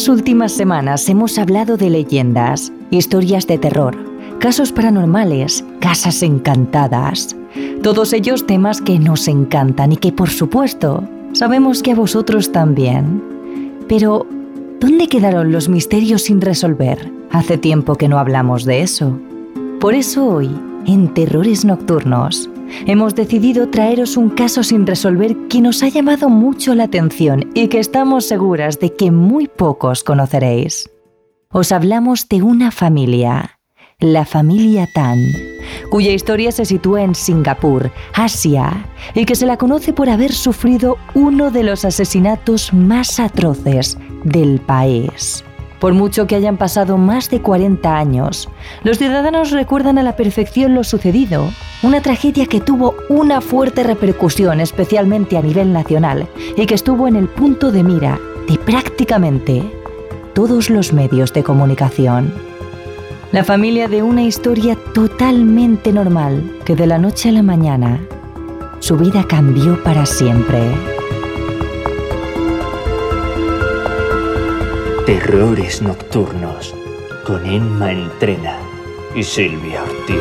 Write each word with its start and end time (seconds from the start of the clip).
Estas 0.00 0.16
últimas 0.16 0.52
semanas 0.52 1.06
hemos 1.10 1.36
hablado 1.36 1.76
de 1.76 1.90
leyendas, 1.90 2.72
historias 2.90 3.46
de 3.46 3.58
terror, 3.58 3.98
casos 4.38 4.72
paranormales, 4.72 5.62
casas 5.78 6.22
encantadas. 6.22 7.36
Todos 7.82 8.14
ellos 8.14 8.46
temas 8.46 8.80
que 8.80 8.98
nos 8.98 9.28
encantan 9.28 9.92
y 9.92 9.98
que 9.98 10.10
por 10.10 10.30
supuesto 10.30 11.06
sabemos 11.34 11.82
que 11.82 11.92
a 11.92 11.96
vosotros 11.96 12.50
también. 12.50 13.22
Pero, 13.88 14.26
¿dónde 14.80 15.06
quedaron 15.06 15.52
los 15.52 15.68
misterios 15.68 16.22
sin 16.22 16.40
resolver? 16.40 17.12
Hace 17.30 17.58
tiempo 17.58 17.96
que 17.96 18.08
no 18.08 18.18
hablamos 18.18 18.64
de 18.64 18.80
eso. 18.80 19.20
Por 19.80 19.92
eso 19.92 20.26
hoy, 20.26 20.50
en 20.86 21.12
Terrores 21.12 21.66
Nocturnos, 21.66 22.48
hemos 22.86 23.14
decidido 23.14 23.68
traeros 23.68 24.16
un 24.16 24.30
caso 24.30 24.62
sin 24.62 24.86
resolver 24.86 25.36
que 25.48 25.60
nos 25.60 25.82
ha 25.82 25.88
llamado 25.88 26.28
mucho 26.28 26.74
la 26.74 26.84
atención 26.84 27.50
y 27.54 27.68
que 27.68 27.78
estamos 27.78 28.26
seguras 28.26 28.78
de 28.80 28.94
que 28.94 29.10
muy 29.10 29.48
pocos 29.48 30.04
conoceréis. 30.04 30.90
Os 31.52 31.72
hablamos 31.72 32.28
de 32.28 32.42
una 32.42 32.70
familia, 32.70 33.58
la 33.98 34.24
familia 34.24 34.88
Tan, 34.94 35.18
cuya 35.90 36.12
historia 36.12 36.52
se 36.52 36.64
sitúa 36.64 37.02
en 37.02 37.14
Singapur, 37.14 37.90
Asia, 38.14 38.86
y 39.14 39.24
que 39.24 39.34
se 39.34 39.46
la 39.46 39.56
conoce 39.56 39.92
por 39.92 40.08
haber 40.08 40.32
sufrido 40.32 40.96
uno 41.14 41.50
de 41.50 41.64
los 41.64 41.84
asesinatos 41.84 42.72
más 42.72 43.18
atroces 43.20 43.98
del 44.24 44.60
país. 44.60 45.44
Por 45.80 45.94
mucho 45.94 46.26
que 46.26 46.36
hayan 46.36 46.58
pasado 46.58 46.98
más 46.98 47.30
de 47.30 47.40
40 47.40 47.96
años, 47.96 48.50
los 48.84 48.98
ciudadanos 48.98 49.50
recuerdan 49.50 49.96
a 49.96 50.02
la 50.02 50.14
perfección 50.14 50.74
lo 50.74 50.84
sucedido, 50.84 51.50
una 51.82 52.02
tragedia 52.02 52.44
que 52.44 52.60
tuvo 52.60 52.94
una 53.08 53.40
fuerte 53.40 53.82
repercusión 53.82 54.60
especialmente 54.60 55.38
a 55.38 55.42
nivel 55.42 55.72
nacional 55.72 56.28
y 56.54 56.66
que 56.66 56.74
estuvo 56.74 57.08
en 57.08 57.16
el 57.16 57.28
punto 57.28 57.72
de 57.72 57.82
mira 57.82 58.20
de 58.46 58.58
prácticamente 58.58 59.64
todos 60.34 60.68
los 60.68 60.92
medios 60.92 61.32
de 61.32 61.42
comunicación. 61.42 62.32
La 63.32 63.42
familia 63.42 63.88
de 63.88 64.02
una 64.02 64.22
historia 64.22 64.76
totalmente 64.92 65.92
normal 65.92 66.58
que 66.66 66.76
de 66.76 66.86
la 66.86 66.98
noche 66.98 67.30
a 67.30 67.32
la 67.32 67.42
mañana 67.42 68.00
su 68.80 68.96
vida 68.96 69.24
cambió 69.26 69.82
para 69.82 70.04
siempre. 70.04 70.99
Terrores 75.06 75.80
Nocturnos 75.80 76.74
con 77.26 77.44
Emma 77.46 77.90
Entrena 77.90 78.58
y 79.14 79.22
Silvia 79.22 79.82
Ortiz. 79.82 80.16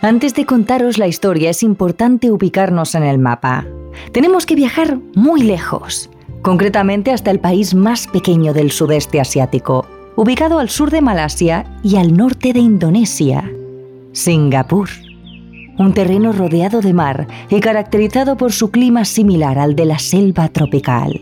Antes 0.00 0.34
de 0.34 0.46
contaros 0.46 0.96
la 0.96 1.06
historia 1.06 1.50
es 1.50 1.62
importante 1.62 2.30
ubicarnos 2.30 2.94
en 2.94 3.02
el 3.02 3.18
mapa. 3.18 3.66
Tenemos 4.12 4.46
que 4.46 4.54
viajar 4.54 4.98
muy 5.14 5.42
lejos, 5.42 6.08
concretamente 6.40 7.12
hasta 7.12 7.30
el 7.30 7.40
país 7.40 7.74
más 7.74 8.06
pequeño 8.06 8.54
del 8.54 8.70
sudeste 8.70 9.20
asiático, 9.20 9.86
ubicado 10.16 10.58
al 10.58 10.70
sur 10.70 10.90
de 10.90 11.02
Malasia 11.02 11.66
y 11.82 11.96
al 11.96 12.16
norte 12.16 12.54
de 12.54 12.60
Indonesia, 12.60 13.48
Singapur 14.12 14.88
un 15.78 15.94
terreno 15.94 16.32
rodeado 16.32 16.80
de 16.80 16.92
mar 16.92 17.26
y 17.50 17.60
caracterizado 17.60 18.36
por 18.36 18.52
su 18.52 18.70
clima 18.70 19.04
similar 19.04 19.58
al 19.58 19.74
de 19.74 19.86
la 19.86 19.98
selva 19.98 20.48
tropical. 20.48 21.20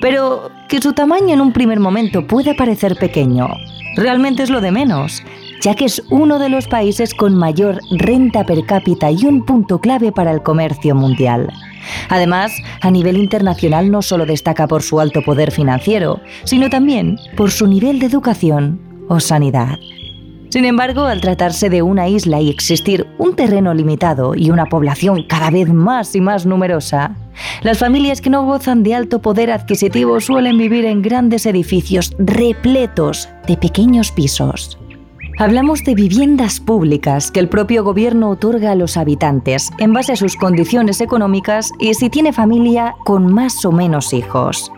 Pero 0.00 0.50
que 0.68 0.80
su 0.80 0.92
tamaño 0.92 1.34
en 1.34 1.40
un 1.40 1.52
primer 1.52 1.80
momento 1.80 2.26
puede 2.26 2.54
parecer 2.54 2.96
pequeño, 2.96 3.48
realmente 3.96 4.42
es 4.42 4.50
lo 4.50 4.60
de 4.60 4.70
menos, 4.70 5.22
ya 5.62 5.74
que 5.74 5.86
es 5.86 6.02
uno 6.10 6.38
de 6.38 6.48
los 6.48 6.68
países 6.68 7.14
con 7.14 7.34
mayor 7.34 7.78
renta 7.92 8.44
per 8.44 8.66
cápita 8.66 9.10
y 9.10 9.24
un 9.24 9.44
punto 9.44 9.80
clave 9.80 10.12
para 10.12 10.30
el 10.30 10.42
comercio 10.42 10.94
mundial. 10.94 11.50
Además, 12.08 12.52
a 12.80 12.90
nivel 12.90 13.16
internacional 13.16 13.90
no 13.90 14.02
solo 14.02 14.26
destaca 14.26 14.66
por 14.66 14.82
su 14.82 15.00
alto 15.00 15.22
poder 15.22 15.50
financiero, 15.50 16.20
sino 16.44 16.70
también 16.70 17.18
por 17.36 17.50
su 17.50 17.66
nivel 17.66 17.98
de 17.98 18.06
educación 18.06 18.80
o 19.08 19.20
sanidad. 19.20 19.78
Sin 20.54 20.66
embargo, 20.66 21.02
al 21.06 21.20
tratarse 21.20 21.68
de 21.68 21.82
una 21.82 22.06
isla 22.06 22.40
y 22.40 22.48
existir 22.48 23.08
un 23.18 23.34
terreno 23.34 23.74
limitado 23.74 24.36
y 24.36 24.52
una 24.52 24.66
población 24.66 25.24
cada 25.26 25.50
vez 25.50 25.68
más 25.72 26.14
y 26.14 26.20
más 26.20 26.46
numerosa, 26.46 27.16
las 27.64 27.78
familias 27.78 28.20
que 28.20 28.30
no 28.30 28.44
gozan 28.44 28.84
de 28.84 28.94
alto 28.94 29.20
poder 29.20 29.50
adquisitivo 29.50 30.20
suelen 30.20 30.56
vivir 30.56 30.84
en 30.84 31.02
grandes 31.02 31.46
edificios 31.46 32.14
repletos 32.20 33.28
de 33.48 33.56
pequeños 33.56 34.12
pisos. 34.12 34.78
Hablamos 35.40 35.82
de 35.82 35.96
viviendas 35.96 36.60
públicas 36.60 37.32
que 37.32 37.40
el 37.40 37.48
propio 37.48 37.82
gobierno 37.82 38.30
otorga 38.30 38.70
a 38.70 38.76
los 38.76 38.96
habitantes 38.96 39.72
en 39.78 39.92
base 39.92 40.12
a 40.12 40.16
sus 40.16 40.36
condiciones 40.36 41.00
económicas 41.00 41.72
y 41.80 41.94
si 41.94 42.10
tiene 42.10 42.32
familia 42.32 42.94
con 43.04 43.26
más 43.34 43.64
o 43.64 43.72
menos 43.72 44.12
hijos. 44.12 44.70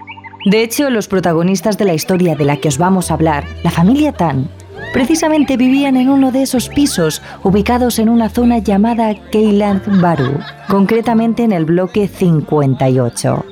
De 0.46 0.62
hecho, 0.62 0.88
los 0.88 1.06
protagonistas 1.06 1.76
de 1.76 1.84
la 1.84 1.92
historia 1.92 2.34
de 2.34 2.46
la 2.46 2.56
que 2.56 2.68
os 2.68 2.78
vamos 2.78 3.10
a 3.10 3.14
hablar, 3.14 3.44
la 3.62 3.70
familia 3.70 4.12
Tan, 4.12 4.48
precisamente 4.92 5.56
vivían 5.56 5.96
en 5.96 6.08
uno 6.08 6.32
de 6.32 6.42
esos 6.42 6.68
pisos 6.68 7.22
ubicados 7.42 7.98
en 7.98 8.08
una 8.08 8.28
zona 8.28 8.58
llamada 8.58 9.14
Keiland 9.30 10.00
Baru, 10.00 10.38
concretamente 10.68 11.42
en 11.42 11.52
el 11.52 11.64
bloque 11.64 12.08
58. 12.08 13.44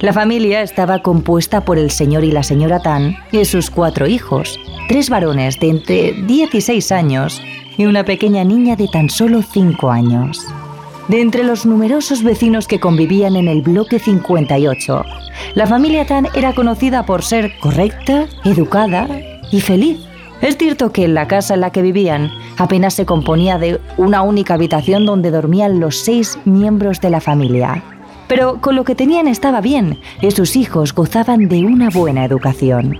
La 0.00 0.12
familia 0.12 0.62
estaba 0.62 1.02
compuesta 1.02 1.64
por 1.64 1.78
el 1.78 1.90
señor 1.90 2.24
y 2.24 2.32
la 2.32 2.42
señora 2.42 2.80
Tan 2.80 3.16
y 3.32 3.44
sus 3.44 3.70
cuatro 3.70 4.06
hijos, 4.06 4.58
tres 4.88 5.10
varones 5.10 5.58
de 5.60 5.68
entre 5.68 6.12
16 6.12 6.92
años 6.92 7.42
y 7.76 7.84
una 7.84 8.04
pequeña 8.04 8.44
niña 8.44 8.76
de 8.76 8.88
tan 8.88 9.10
solo 9.10 9.42
5 9.42 9.90
años. 9.90 10.46
De 11.08 11.20
entre 11.20 11.44
los 11.44 11.66
numerosos 11.66 12.22
vecinos 12.22 12.66
que 12.66 12.80
convivían 12.80 13.36
en 13.36 13.48
el 13.48 13.62
bloque 13.62 13.98
58, 13.98 15.04
la 15.54 15.66
familia 15.66 16.04
Tan 16.06 16.26
era 16.34 16.52
conocida 16.52 17.06
por 17.06 17.22
ser 17.22 17.58
correcta, 17.60 18.26
educada 18.44 19.06
y 19.52 19.60
feliz. 19.60 19.98
Es 20.42 20.58
cierto 20.58 20.92
que 20.92 21.08
la 21.08 21.26
casa 21.28 21.54
en 21.54 21.60
la 21.60 21.70
que 21.70 21.82
vivían 21.82 22.30
apenas 22.58 22.94
se 22.94 23.06
componía 23.06 23.58
de 23.58 23.80
una 23.96 24.22
única 24.22 24.54
habitación 24.54 25.06
donde 25.06 25.30
dormían 25.30 25.80
los 25.80 25.98
seis 25.98 26.38
miembros 26.44 27.00
de 27.00 27.10
la 27.10 27.20
familia. 27.20 27.82
Pero 28.28 28.60
con 28.60 28.76
lo 28.76 28.84
que 28.84 28.94
tenían 28.94 29.28
estaba 29.28 29.60
bien 29.60 29.98
y 30.20 30.30
sus 30.32 30.56
hijos 30.56 30.94
gozaban 30.94 31.48
de 31.48 31.64
una 31.64 31.90
buena 31.90 32.24
educación. 32.24 32.98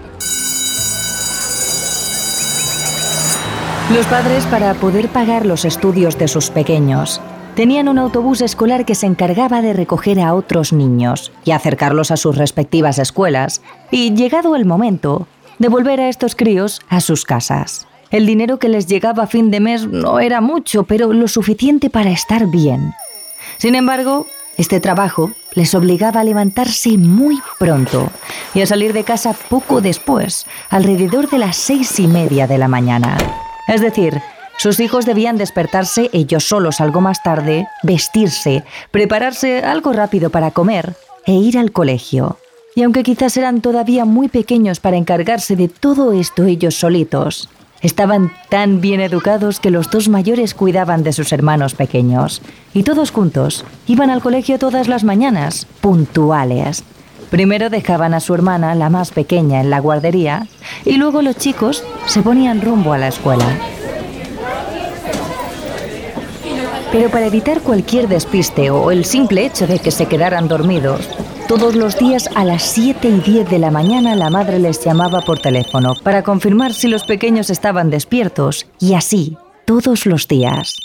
Los 3.95 4.07
padres, 4.07 4.45
para 4.47 4.75
poder 4.75 5.09
pagar 5.09 5.47
los 5.47 5.65
estudios 5.65 6.19
de 6.19 6.27
sus 6.27 6.51
pequeños, 6.51 7.21
tenían 7.55 7.89
un 7.89 7.99
autobús 7.99 8.41
escolar 8.41 8.85
que 8.85 8.97
se 8.97 9.07
encargaba 9.07 9.63
de 9.63 9.73
recoger 9.73 10.21
a 10.21 10.35
otros 10.35 10.73
niños 10.73 11.33
y 11.45 11.53
acercarlos 11.53 12.11
a 12.11 12.17
sus 12.17 12.37
respectivas 12.37 12.99
escuelas, 12.99 13.63
y 13.93 14.13
llegado 14.15 14.57
el 14.57 14.65
momento, 14.65 15.29
devolver 15.59 16.01
a 16.01 16.09
estos 16.09 16.35
críos 16.37 16.81
a 16.89 17.01
sus 17.01 17.25
casas. 17.25 17.87
El 18.11 18.27
dinero 18.27 18.59
que 18.59 18.69
les 18.69 18.87
llegaba 18.87 19.25
a 19.25 19.27
fin 19.27 19.51
de 19.51 19.61
mes 19.61 19.87
no 19.87 20.21
era 20.21 20.41
mucho, 20.41 20.85
pero 20.85 21.13
lo 21.13 21.29
suficiente 21.29 21.91
para 21.91 22.11
estar 22.11 22.47
bien. 22.47 22.95
Sin 23.59 23.75
embargo, 23.75 24.27
este 24.57 24.81
trabajo 24.81 25.33
les 25.55 25.75
obligaba 25.75 26.21
a 26.21 26.25
levantarse 26.25 26.97
muy 26.97 27.41
pronto 27.59 28.11
y 28.55 28.63
a 28.63 28.67
salir 28.67 28.93
de 28.93 29.05
casa 29.05 29.35
poco 29.49 29.81
después, 29.81 30.47
alrededor 30.71 31.29
de 31.29 31.39
las 31.39 31.57
seis 31.57 31.99
y 31.99 32.07
media 32.07 32.47
de 32.47 32.59
la 32.59 32.69
mañana. 32.69 33.17
Es 33.69 33.81
decir, 33.81 34.23
sus 34.59 34.81
hijos 34.81 35.05
debían 35.05 35.37
despertarse 35.37 36.09
ellos 36.13 36.45
solos 36.45 36.81
algo 36.81 37.01
más 37.01 37.23
tarde, 37.23 37.67
vestirse, 37.83 38.65
prepararse 38.91 39.63
algo 39.63 39.93
rápido 39.93 40.31
para 40.31 40.51
comer 40.51 40.95
e 41.27 41.33
ir 41.33 41.59
al 41.59 41.73
colegio. 41.73 42.39
Y 42.77 42.83
aunque 42.83 43.03
quizás 43.03 43.37
eran 43.39 43.63
todavía 43.63 44.05
muy 44.05 44.29
pequeños 44.29 44.79
para 44.79 44.99
encargarse 44.99 45.57
de 45.57 45.67
todo 45.67 46.13
esto 46.13 46.45
ellos 46.45 46.77
solitos, 46.77 47.49
Estaban 47.83 48.33
tan 48.49 48.81
bien 48.81 49.01
educados 49.01 49.61
que 49.61 49.71
los 49.71 49.91
dos 49.91 50.09
mayores 50.09 50.55
cuidaban 50.55 51.03
de 51.03 51.13
sus 51.13 51.33
hermanos 51.33 51.75
pequeños 51.75 52.41
y 52.73 52.85
todos 52.85 53.11
juntos 53.11 53.65
iban 53.87 54.09
al 54.09 54.23
colegio 54.23 54.59
todas 54.59 54.89
las 54.89 55.05
mañanas, 55.05 55.67
puntuales. 55.83 56.85
Primero 57.31 57.69
dejaban 57.69 58.15
a 58.15 58.21
su 58.21 58.35
hermana, 58.35 58.75
la 58.75 58.89
más 58.89 59.11
pequeña, 59.11 59.61
en 59.61 59.69
la 59.69 59.81
guardería 59.81 60.47
y 60.85 60.97
luego 60.97 61.21
los 61.21 61.37
chicos 61.37 61.85
se 62.07 62.23
ponían 62.23 62.63
rumbo 62.63 62.95
a 62.95 62.99
la 62.99 63.09
escuela. 63.09 63.47
Pero 66.93 67.11
para 67.11 67.27
evitar 67.27 67.61
cualquier 67.61 68.09
despiste 68.09 68.71
o 68.71 68.91
el 68.91 69.05
simple 69.05 69.45
hecho 69.45 69.67
de 69.67 69.81
que 69.81 69.91
se 69.91 70.07
quedaran 70.07 70.49
dormidos, 70.49 71.11
todos 71.47 71.77
los 71.77 71.97
días 71.97 72.29
a 72.35 72.45
las 72.45 72.63
7 72.63 73.09
y 73.09 73.21
10 73.21 73.49
de 73.49 73.59
la 73.61 73.71
mañana 73.71 74.17
la 74.17 74.31
madre 74.31 74.59
les 74.59 74.85
llamaba 74.85 75.21
por 75.21 75.39
teléfono 75.39 75.95
para 76.03 76.25
confirmar 76.25 76.75
si 76.75 76.89
los 76.89 77.05
pequeños 77.05 77.51
estaban 77.51 77.89
despiertos 77.89 78.67
y 78.81 78.95
así, 78.95 79.37
todos 79.65 80.07
los 80.07 80.27
días. 80.27 80.77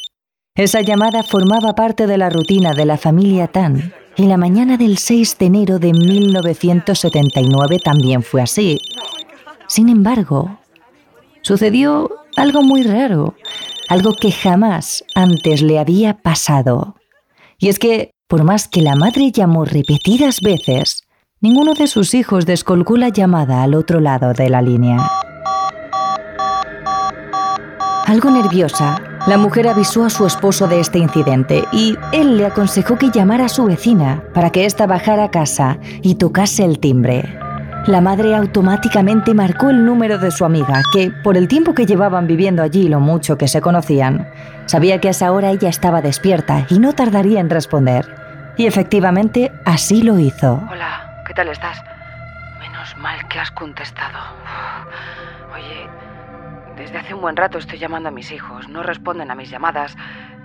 Esa 0.56 0.82
llamada 0.82 1.24
formaba 1.24 1.74
parte 1.74 2.06
de 2.06 2.18
la 2.18 2.30
rutina 2.30 2.74
de 2.74 2.86
la 2.86 2.98
familia 2.98 3.48
Tan 3.48 3.92
y 4.16 4.28
la 4.28 4.38
mañana 4.38 4.78
del 4.78 5.00
6 5.00 5.38
de 5.40 5.46
enero 5.48 5.80
de 5.80 5.94
1979 5.94 7.80
también 7.84 8.22
fue 8.22 8.44
así. 8.44 8.78
Sin 9.68 9.90
embargo, 9.90 10.60
sucedió 11.42 12.12
algo 12.36 12.62
muy 12.62 12.84
raro, 12.84 13.34
algo 13.90 14.14
que 14.14 14.32
jamás 14.32 15.04
antes 15.16 15.64
le 15.64 15.80
había 15.80 16.18
pasado. 16.18 16.96
Y 17.58 17.70
es 17.70 17.80
que 17.80 18.12
por 18.32 18.46
más 18.46 18.70
que 18.70 18.82
la 18.82 18.96
madre 18.96 19.30
llamó 19.30 19.66
repetidas 19.66 20.40
veces, 20.40 21.04
ninguno 21.42 21.74
de 21.74 21.86
sus 21.86 22.14
hijos 22.14 22.46
descolgó 22.46 22.96
la 22.96 23.10
llamada 23.10 23.62
al 23.62 23.74
otro 23.74 24.00
lado 24.00 24.32
de 24.32 24.50
la 24.50 24.62
línea. 24.62 25.06
Algo 28.06 28.32
nerviosa, 28.32 29.02
la 29.28 29.38
mujer 29.38 29.68
avisó 29.68 30.06
a 30.06 30.10
su 30.10 30.26
esposo 30.26 30.70
de 30.70 30.80
este 30.80 30.98
incidente 30.98 31.66
y 31.74 31.98
él 32.14 32.38
le 32.38 32.46
aconsejó 32.46 32.98
que 32.98 33.12
llamara 33.12 33.48
a 33.48 33.50
su 33.50 33.66
vecina 33.66 34.24
para 34.34 34.50
que 34.50 34.66
ésta 34.66 34.88
bajara 34.88 35.26
a 35.26 35.32
casa 35.32 35.78
y 36.02 36.16
tocase 36.16 36.64
el 36.64 36.80
timbre. 36.80 37.38
La 37.88 38.00
madre 38.00 38.34
automáticamente 38.34 39.34
marcó 39.34 39.72
el 39.72 39.84
número 39.84 40.20
de 40.20 40.32
su 40.32 40.46
amiga, 40.46 40.84
que 40.94 41.12
por 41.22 41.36
el 41.36 41.50
tiempo 41.50 41.74
que 41.74 41.86
llevaban 41.86 42.28
viviendo 42.28 42.64
allí 42.64 42.84
y 42.84 42.88
lo 42.88 43.02
mucho 43.02 43.38
que 43.38 43.50
se 43.50 43.60
conocían, 43.60 44.30
sabía 44.68 45.02
que 45.02 45.10
a 45.10 45.12
esa 45.12 45.34
hora 45.34 45.52
ella 45.52 45.68
estaba 45.68 46.02
despierta 46.02 46.66
y 46.70 46.80
no 46.80 46.94
tardaría 46.94 47.42
en 47.42 47.50
responder. 47.50 48.21
Y 48.58 48.68
efectivamente 48.68 49.52
así 49.66 50.04
lo 50.04 50.20
hizo. 50.20 50.62
Hola, 50.70 51.24
¿qué 51.26 51.34
tal 51.34 51.48
estás? 51.50 51.82
Menos 52.60 52.96
mal 52.98 53.28
que 53.28 53.40
has 53.40 53.52
contestado. 53.52 54.20
Oye, 55.54 55.88
desde 56.76 56.98
hace 56.98 57.14
un 57.14 57.22
buen 57.22 57.36
rato 57.36 57.58
estoy 57.58 57.80
llamando 57.80 58.10
a 58.10 58.12
mis 58.12 58.32
hijos. 58.32 58.68
No 58.68 58.84
responden 58.84 59.32
a 59.32 59.36
mis 59.36 59.50
llamadas 59.50 59.96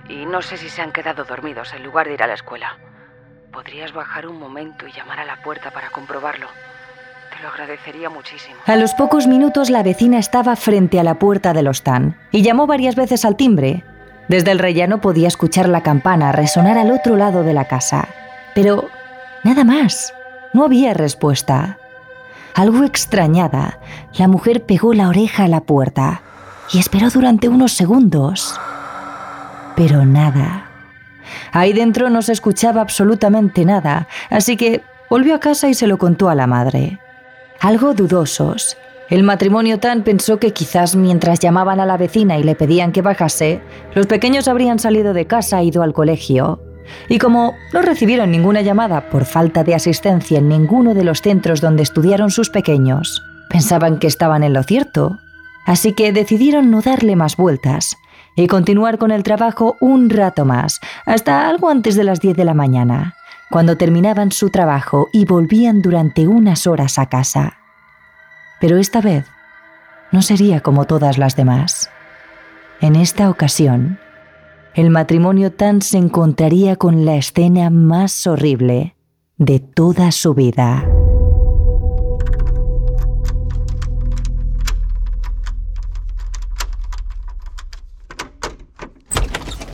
y 0.09 0.25
no 0.25 0.41
sé 0.41 0.57
si 0.57 0.69
se 0.69 0.81
han 0.81 0.91
quedado 0.91 1.25
dormidos 1.25 1.73
en 1.73 1.83
lugar 1.83 2.07
de 2.07 2.13
ir 2.13 2.23
a 2.23 2.27
la 2.27 2.33
escuela. 2.33 2.77
¿Podrías 3.51 3.93
bajar 3.93 4.27
un 4.27 4.39
momento 4.39 4.87
y 4.87 4.91
llamar 4.91 5.19
a 5.19 5.25
la 5.25 5.41
puerta 5.41 5.71
para 5.71 5.89
comprobarlo? 5.89 6.47
Te 7.35 7.43
lo 7.43 7.49
agradecería 7.49 8.09
muchísimo. 8.09 8.55
A 8.65 8.75
los 8.75 8.93
pocos 8.93 9.27
minutos 9.27 9.69
la 9.69 9.83
vecina 9.83 10.17
estaba 10.17 10.55
frente 10.55 10.99
a 10.99 11.03
la 11.03 11.15
puerta 11.15 11.53
del 11.53 11.67
hostan 11.67 12.17
y 12.31 12.41
llamó 12.41 12.67
varias 12.67 12.95
veces 12.95 13.25
al 13.25 13.35
timbre, 13.35 13.83
desde 14.27 14.51
el 14.51 14.59
rellano 14.59 15.01
podía 15.01 15.27
escuchar 15.27 15.69
la 15.69 15.83
campana 15.83 16.31
resonar 16.31 16.77
al 16.77 16.91
otro 16.91 17.15
lado 17.15 17.43
de 17.43 17.53
la 17.53 17.65
casa. 17.65 18.07
Pero 18.53 18.89
nada 19.43 19.63
más. 19.63 20.13
No 20.53 20.63
había 20.63 20.93
respuesta. 20.93 21.77
Algo 22.55 22.83
extrañada, 22.83 23.79
la 24.17 24.27
mujer 24.27 24.63
pegó 24.63 24.93
la 24.93 25.09
oreja 25.09 25.43
a 25.43 25.47
la 25.47 25.61
puerta 25.61 26.21
y 26.73 26.79
esperó 26.79 27.09
durante 27.09 27.49
unos 27.49 27.73
segundos. 27.73 28.59
Pero 29.75 30.05
nada. 30.05 30.65
Ahí 31.51 31.73
dentro 31.73 32.09
no 32.09 32.21
se 32.21 32.31
escuchaba 32.31 32.81
absolutamente 32.81 33.65
nada, 33.65 34.07
así 34.29 34.57
que 34.57 34.81
volvió 35.09 35.35
a 35.35 35.39
casa 35.39 35.67
y 35.67 35.73
se 35.73 35.85
lo 35.87 35.97
contó 35.97 36.29
a 36.29 36.35
la 36.35 36.47
madre. 36.47 36.99
Algo 37.59 37.93
dudosos, 37.93 38.77
el 39.09 39.23
matrimonio 39.23 39.79
Tan 39.79 40.03
pensó 40.03 40.37
que 40.37 40.51
quizás 40.51 40.95
mientras 40.95 41.39
llamaban 41.39 41.79
a 41.79 41.85
la 41.85 41.95
vecina 41.95 42.37
y 42.37 42.43
le 42.43 42.55
pedían 42.55 42.91
que 42.91 43.01
bajase, 43.01 43.61
los 43.95 44.05
pequeños 44.05 44.49
habrían 44.49 44.79
salido 44.79 45.13
de 45.13 45.25
casa 45.25 45.61
e 45.61 45.65
ido 45.65 45.81
al 45.81 45.93
colegio. 45.93 46.61
Y 47.07 47.17
como 47.17 47.53
no 47.73 47.81
recibieron 47.81 48.31
ninguna 48.31 48.61
llamada 48.61 49.09
por 49.09 49.25
falta 49.25 49.63
de 49.63 49.75
asistencia 49.75 50.39
en 50.39 50.49
ninguno 50.49 50.93
de 50.93 51.05
los 51.05 51.21
centros 51.21 51.61
donde 51.61 51.83
estudiaron 51.83 52.31
sus 52.31 52.49
pequeños, 52.49 53.23
pensaban 53.49 53.99
que 53.99 54.07
estaban 54.07 54.43
en 54.43 54.53
lo 54.53 54.63
cierto. 54.63 55.17
Así 55.65 55.93
que 55.93 56.11
decidieron 56.11 56.69
no 56.69 56.81
darle 56.81 57.15
más 57.15 57.37
vueltas 57.37 57.95
y 58.35 58.47
continuar 58.47 58.97
con 58.97 59.11
el 59.11 59.23
trabajo 59.23 59.77
un 59.79 60.09
rato 60.09 60.45
más, 60.45 60.79
hasta 61.05 61.49
algo 61.49 61.69
antes 61.69 61.95
de 61.95 62.03
las 62.03 62.19
10 62.19 62.37
de 62.37 62.45
la 62.45 62.53
mañana, 62.53 63.15
cuando 63.49 63.77
terminaban 63.77 64.31
su 64.31 64.49
trabajo 64.49 65.09
y 65.11 65.25
volvían 65.25 65.81
durante 65.81 66.27
unas 66.27 66.67
horas 66.67 66.99
a 66.99 67.07
casa. 67.07 67.57
Pero 68.59 68.77
esta 68.77 69.01
vez 69.01 69.25
no 70.11 70.21
sería 70.21 70.61
como 70.61 70.85
todas 70.85 71.17
las 71.17 71.35
demás. 71.35 71.89
En 72.81 72.95
esta 72.95 73.29
ocasión, 73.29 73.99
el 74.73 74.89
matrimonio 74.89 75.51
Tan 75.51 75.81
se 75.81 75.97
encontraría 75.97 76.75
con 76.75 77.05
la 77.05 77.15
escena 77.15 77.69
más 77.69 78.27
horrible 78.27 78.95
de 79.37 79.59
toda 79.59 80.11
su 80.11 80.33
vida. 80.33 80.87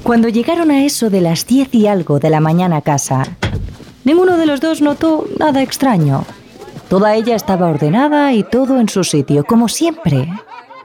Cuando 0.03 0.27
llegaron 0.27 0.69
a 0.69 0.83
eso 0.83 1.09
de 1.09 1.21
las 1.21 1.47
diez 1.47 1.73
y 1.73 1.87
algo 1.87 2.19
de 2.19 2.29
la 2.29 2.41
mañana 2.41 2.77
a 2.77 2.81
casa, 2.81 3.23
ninguno 4.03 4.35
de 4.35 4.45
los 4.45 4.59
dos 4.59 4.81
notó 4.81 5.25
nada 5.39 5.61
extraño. 5.61 6.25
Toda 6.93 7.15
ella 7.15 7.35
estaba 7.35 7.69
ordenada 7.69 8.33
y 8.33 8.43
todo 8.43 8.79
en 8.79 8.87
su 8.87 9.03
sitio, 9.03 9.45
como 9.45 9.67
siempre. 9.67 10.29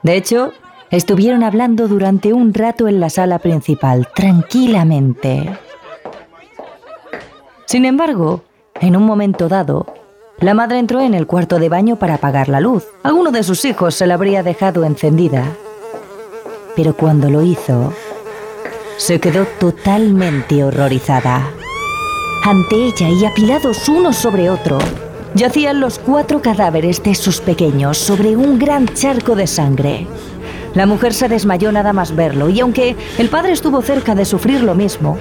De 0.01 0.17
hecho, 0.17 0.53
estuvieron 0.89 1.43
hablando 1.43 1.87
durante 1.87 2.33
un 2.33 2.51
rato 2.51 2.87
en 2.87 2.99
la 2.99 3.11
sala 3.11 3.37
principal, 3.37 4.07
tranquilamente. 4.15 5.55
Sin 7.65 7.85
embargo, 7.85 8.41
en 8.81 8.97
un 8.97 9.03
momento 9.03 9.49
dado, 9.49 9.85
la 10.39 10.55
madre 10.55 10.79
entró 10.79 10.99
en 10.99 11.13
el 11.13 11.27
cuarto 11.27 11.59
de 11.59 11.69
baño 11.69 11.97
para 11.97 12.15
apagar 12.15 12.49
la 12.49 12.59
luz. 12.59 12.87
Alguno 13.03 13.29
de 13.29 13.43
sus 13.43 13.63
hijos 13.63 13.93
se 13.93 14.07
la 14.07 14.15
habría 14.15 14.41
dejado 14.41 14.85
encendida. 14.85 15.43
Pero 16.75 16.95
cuando 16.95 17.29
lo 17.29 17.43
hizo, 17.43 17.93
se 18.97 19.19
quedó 19.19 19.45
totalmente 19.59 20.63
horrorizada. 20.63 21.51
Ante 22.43 22.77
ella 22.77 23.09
y 23.09 23.25
apilados 23.25 23.87
uno 23.87 24.11
sobre 24.11 24.49
otro, 24.49 24.79
yacían 25.35 25.79
los 25.79 25.99
cuatro 25.99 26.41
cadáveres 26.41 27.03
de 27.03 27.15
sus 27.15 27.39
pequeños 27.41 27.97
sobre 27.97 28.35
un 28.35 28.59
gran 28.59 28.87
charco 28.87 29.35
de 29.35 29.47
sangre. 29.47 30.07
La 30.75 30.85
mujer 30.85 31.13
se 31.13 31.27
desmayó 31.27 31.71
nada 31.71 31.93
más 31.93 32.15
verlo 32.15 32.49
y 32.49 32.59
aunque 32.59 32.95
el 33.17 33.29
padre 33.29 33.53
estuvo 33.53 33.81
cerca 33.81 34.13
de 34.15 34.25
sufrir 34.25 34.61
lo 34.61 34.75
mismo, 34.75 35.17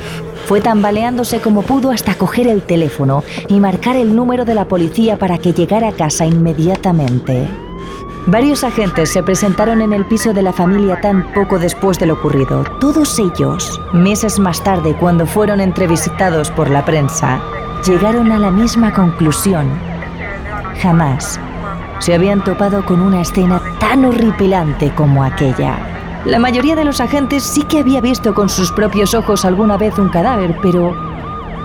fue 0.46 0.60
tambaleándose 0.60 1.40
como 1.40 1.62
pudo 1.62 1.90
hasta 1.90 2.14
coger 2.14 2.46
el 2.48 2.62
teléfono 2.62 3.24
y 3.48 3.58
marcar 3.58 3.96
el 3.96 4.14
número 4.14 4.44
de 4.44 4.54
la 4.54 4.66
policía 4.66 5.18
para 5.18 5.38
que 5.38 5.52
llegara 5.52 5.88
a 5.88 5.92
casa 5.92 6.26
inmediatamente. 6.26 7.48
Varios 8.26 8.62
agentes 8.62 9.10
se 9.10 9.22
presentaron 9.22 9.80
en 9.80 9.94
el 9.94 10.04
piso 10.04 10.34
de 10.34 10.42
la 10.42 10.52
familia 10.52 11.00
tan 11.00 11.32
poco 11.32 11.58
después 11.58 11.98
de 11.98 12.06
lo 12.06 12.14
ocurrido. 12.14 12.62
Todos 12.78 13.18
ellos, 13.18 13.80
meses 13.94 14.38
más 14.38 14.62
tarde, 14.62 14.94
cuando 15.00 15.26
fueron 15.26 15.62
entrevistados 15.62 16.50
por 16.50 16.68
la 16.68 16.84
prensa, 16.84 17.40
llegaron 17.86 18.30
a 18.32 18.38
la 18.38 18.50
misma 18.50 18.92
conclusión 18.92 19.97
Jamás 20.80 21.40
se 21.98 22.14
habían 22.14 22.44
topado 22.44 22.84
con 22.84 23.00
una 23.00 23.22
escena 23.22 23.60
tan 23.80 24.04
horripilante 24.04 24.90
como 24.94 25.24
aquella. 25.24 25.78
La 26.24 26.38
mayoría 26.38 26.76
de 26.76 26.84
los 26.84 27.00
agentes 27.00 27.42
sí 27.42 27.62
que 27.62 27.80
había 27.80 28.00
visto 28.00 28.34
con 28.34 28.48
sus 28.48 28.70
propios 28.72 29.14
ojos 29.14 29.44
alguna 29.44 29.76
vez 29.76 29.98
un 29.98 30.08
cadáver, 30.08 30.56
pero 30.62 30.94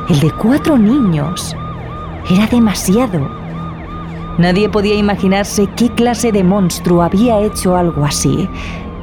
el 0.09 0.19
de 0.19 0.31
cuatro 0.31 0.77
niños 0.77 1.55
era 2.29 2.47
demasiado. 2.47 3.29
Nadie 4.37 4.69
podía 4.69 4.95
imaginarse 4.95 5.67
qué 5.75 5.89
clase 5.89 6.31
de 6.31 6.43
monstruo 6.43 7.03
había 7.03 7.39
hecho 7.39 7.75
algo 7.75 8.03
así, 8.03 8.49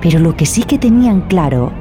pero 0.00 0.18
lo 0.18 0.36
que 0.36 0.46
sí 0.46 0.64
que 0.64 0.78
tenían 0.78 1.20
claro 1.22 1.72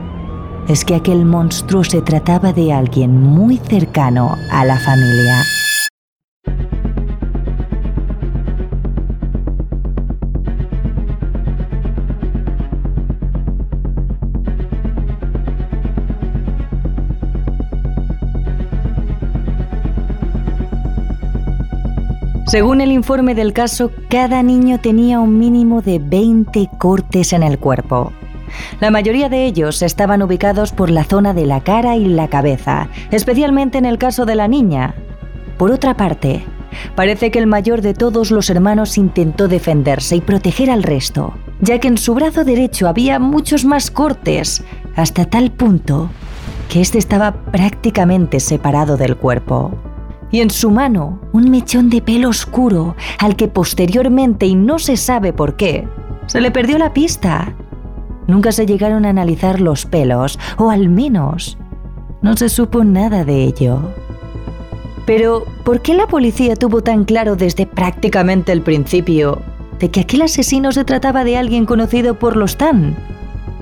es 0.68 0.86
que 0.86 0.94
aquel 0.94 1.26
monstruo 1.26 1.84
se 1.84 2.02
trataba 2.02 2.54
de 2.54 2.72
alguien 2.72 3.20
muy 3.20 3.58
cercano 3.58 4.36
a 4.52 4.66
la 4.66 4.78
familia. 4.78 5.42
Según 22.50 22.82
el 22.82 22.92
informe 22.92 23.36
del 23.36 23.54
caso, 23.54 23.92
cada 24.10 24.42
niño 24.42 24.80
tenía 24.80 25.20
un 25.20 25.38
mínimo 25.38 25.84
de 25.84 26.00
20 26.00 26.68
cortes 26.80 27.32
en 27.32 27.44
el 27.44 27.60
cuerpo. 27.60 28.12
La 28.80 28.90
mayoría 28.90 29.30
de 29.30 29.46
ellos 29.46 29.84
estaban 29.84 30.24
ubicados 30.24 30.72
por 30.72 30.90
la 30.90 31.04
zona 31.04 31.36
de 31.36 31.46
la 31.46 31.62
cara 31.62 31.96
y 31.96 32.06
la 32.06 32.28
cabeza, 32.28 32.90
especialmente 33.12 33.78
en 33.78 33.86
el 33.86 34.00
caso 34.00 34.26
de 34.26 34.34
la 34.34 34.48
niña. 34.48 34.96
Por 35.60 35.70
otra 35.70 35.96
parte, 35.96 36.44
parece 36.96 37.30
que 37.30 37.38
el 37.38 37.46
mayor 37.46 37.84
de 37.84 37.94
todos 37.94 38.32
los 38.32 38.50
hermanos 38.50 38.98
intentó 38.98 39.48
defenderse 39.48 40.16
y 40.16 40.22
proteger 40.22 40.72
al 40.72 40.82
resto, 40.82 41.36
ya 41.62 41.78
que 41.78 41.88
en 41.88 42.00
su 42.00 42.16
brazo 42.16 42.46
derecho 42.46 42.88
había 42.88 43.20
muchos 43.20 43.64
más 43.64 43.92
cortes, 43.92 44.64
hasta 44.96 45.26
tal 45.26 45.52
punto 45.52 46.10
que 46.68 46.82
éste 46.82 46.98
estaba 46.98 47.32
prácticamente 47.32 48.40
separado 48.40 48.98
del 48.98 49.18
cuerpo 49.18 49.78
y 50.32 50.42
en 50.42 50.50
su 50.50 50.72
mano 50.72 51.20
un 51.34 51.50
mechón 51.50 51.90
de 51.90 52.02
pelo 52.02 52.30
oscuro 52.30 52.96
al 53.18 53.36
que 53.36 53.48
posteriormente, 53.48 54.46
y 54.46 54.56
no 54.56 54.80
se 54.80 54.98
sabe 54.98 55.34
por 55.34 55.56
qué, 55.56 55.88
se 56.28 56.42
le 56.42 56.52
perdió 56.52 56.78
la 56.78 56.94
pista. 56.94 57.54
Nunca 58.28 58.52
se 58.52 58.66
llegaron 58.66 59.06
a 59.06 59.10
analizar 59.10 59.60
los 59.60 59.86
pelos, 59.86 60.38
o 60.58 60.70
al 60.70 60.90
menos 60.90 61.58
no 62.22 62.36
se 62.36 62.50
supo 62.50 62.84
nada 62.84 63.24
de 63.24 63.44
ello. 63.44 63.80
Pero, 65.06 65.46
¿por 65.64 65.82
qué 65.82 65.96
la 65.96 66.06
policía 66.06 66.56
tuvo 66.56 66.84
tan 66.84 67.04
claro 67.04 67.36
desde 67.36 67.66
prácticamente 67.66 68.52
el 68.52 68.62
principio 68.62 69.42
de 69.80 69.90
que 69.90 70.02
aquel 70.02 70.22
asesino 70.22 70.72
se 70.72 70.84
trataba 70.84 71.24
de 71.24 71.38
alguien 71.38 71.66
conocido 71.66 72.20
por 72.20 72.36
los 72.36 72.58
Tan? 72.58 72.96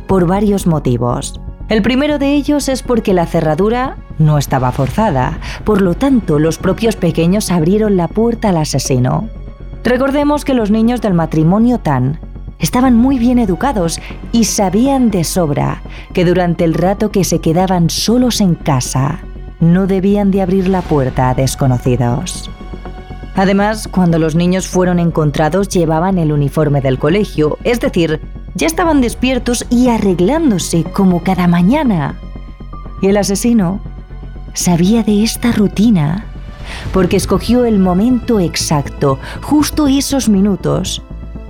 Por 0.07 0.25
varios 0.27 0.67
motivos. 0.67 1.39
El 1.69 1.81
primero 1.81 2.17
de 2.17 2.33
ellos 2.33 2.67
es 2.67 2.83
porque 2.83 3.13
la 3.13 3.25
cerradura 3.25 3.97
no 4.19 4.37
estaba 4.37 4.71
forzada, 4.71 5.39
por 5.63 5.81
lo 5.81 5.93
tanto 5.93 6.39
los 6.39 6.57
propios 6.57 6.95
pequeños 6.95 7.51
abrieron 7.51 7.97
la 7.97 8.07
puerta 8.07 8.49
al 8.49 8.57
asesino. 8.57 9.29
Recordemos 9.83 10.45
que 10.45 10.53
los 10.53 10.71
niños 10.71 11.01
del 11.01 11.13
matrimonio 11.13 11.79
Tan 11.79 12.19
estaban 12.59 12.95
muy 12.95 13.19
bien 13.19 13.39
educados 13.39 13.99
y 14.31 14.45
sabían 14.45 15.11
de 15.11 15.23
sobra 15.23 15.81
que 16.13 16.25
durante 16.25 16.63
el 16.63 16.73
rato 16.73 17.11
que 17.11 17.23
se 17.23 17.39
quedaban 17.39 17.89
solos 17.89 18.41
en 18.41 18.55
casa, 18.55 19.19
no 19.59 19.87
debían 19.87 20.31
de 20.31 20.41
abrir 20.41 20.67
la 20.67 20.81
puerta 20.81 21.29
a 21.29 21.33
desconocidos. 21.33 22.49
Además, 23.35 23.87
cuando 23.87 24.17
los 24.17 24.35
niños 24.35 24.67
fueron 24.67 24.97
encontrados 24.97 25.69
llevaban 25.69 26.17
el 26.17 26.31
uniforme 26.31 26.81
del 26.81 26.97
colegio, 26.97 27.57
es 27.63 27.79
decir, 27.79 28.19
ya 28.55 28.65
estaban 28.65 29.01
despiertos 29.01 29.65
y 29.69 29.89
arreglándose 29.89 30.83
como 30.83 31.23
cada 31.23 31.47
mañana. 31.47 32.15
Y 32.99 33.07
el 33.07 33.17
asesino 33.17 33.79
sabía 34.57 35.03
de 35.03 35.23
esta 35.23 35.51
rutina 35.51 36.25
porque 36.91 37.15
escogió 37.15 37.63
el 37.63 37.79
momento 37.79 38.39
exacto, 38.39 39.19
justo 39.41 39.87
esos 39.87 40.29
minutos, 40.29 41.01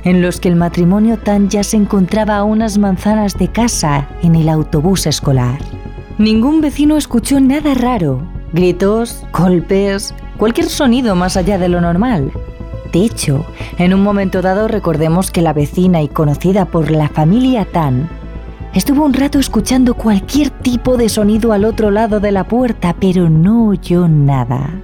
en 0.04 0.22
los 0.22 0.40
que 0.40 0.50
el 0.50 0.56
matrimonio 0.56 1.18
Tan 1.18 1.50
ya 1.50 1.64
se 1.64 1.78
encontraba 1.78 2.38
a 2.38 2.44
unas 2.44 2.78
manzanas 2.78 3.38
de 3.38 3.48
casa 3.48 4.08
en 4.22 4.36
el 4.36 4.50
autobús 4.50 5.08
escolar. 5.08 5.60
Ningún 6.18 6.62
vecino 6.62 6.98
escuchó 6.98 7.40
nada 7.40 7.74
raro, 7.74 8.22
gritos, 8.54 9.24
golpes, 9.32 10.14
cualquier 10.38 10.68
sonido 10.68 11.16
más 11.16 11.38
allá 11.38 11.58
de 11.58 11.70
lo 11.70 11.82
normal. 11.82 12.32
De 12.92 13.00
hecho, 13.06 13.46
en 13.78 13.94
un 13.94 14.04
momento 14.04 14.42
dado 14.42 14.68
recordemos 14.68 15.32
que 15.32 15.42
la 15.42 15.54
vecina 15.54 16.02
y 16.02 16.10
conocida 16.10 16.66
por 16.66 16.92
la 16.92 17.10
familia 17.10 17.66
Tan 17.66 18.10
estuvo 18.74 19.06
un 19.06 19.14
rato 19.14 19.40
escuchando 19.40 19.94
cualquier 19.94 20.50
tipo 20.50 20.98
de 20.98 21.10
sonido 21.10 21.54
al 21.54 21.66
otro 21.66 21.92
lado 21.92 22.20
de 22.20 22.32
la 22.32 22.44
puerta, 22.46 22.96
pero 23.00 23.30
no 23.30 23.68
oyó 23.68 24.08
nada. 24.08 24.82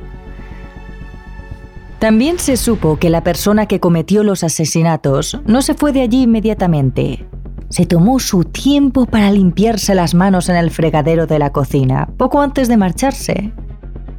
También 1.99 2.37
se 2.37 2.57
supo 2.57 2.97
que 2.97 3.09
la 3.09 3.23
persona 3.23 3.65
que 3.65 3.79
cometió 3.79 4.23
los 4.23 4.43
asesinatos 4.43 5.39
no 5.45 5.61
se 5.61 5.73
fue 5.73 5.93
de 5.93 6.01
allí 6.01 6.23
inmediatamente. 6.23 7.25
Se 7.69 7.85
tomó 7.85 8.19
su 8.19 8.43
tiempo 8.43 9.05
para 9.05 9.31
limpiarse 9.31 9.95
las 9.95 10.13
manos 10.13 10.49
en 10.49 10.57
el 10.57 10.69
fregadero 10.69 11.27
de 11.27 11.39
la 11.39 11.51
cocina, 11.51 12.09
poco 12.17 12.41
antes 12.41 12.67
de 12.67 12.77
marcharse. 12.77 13.53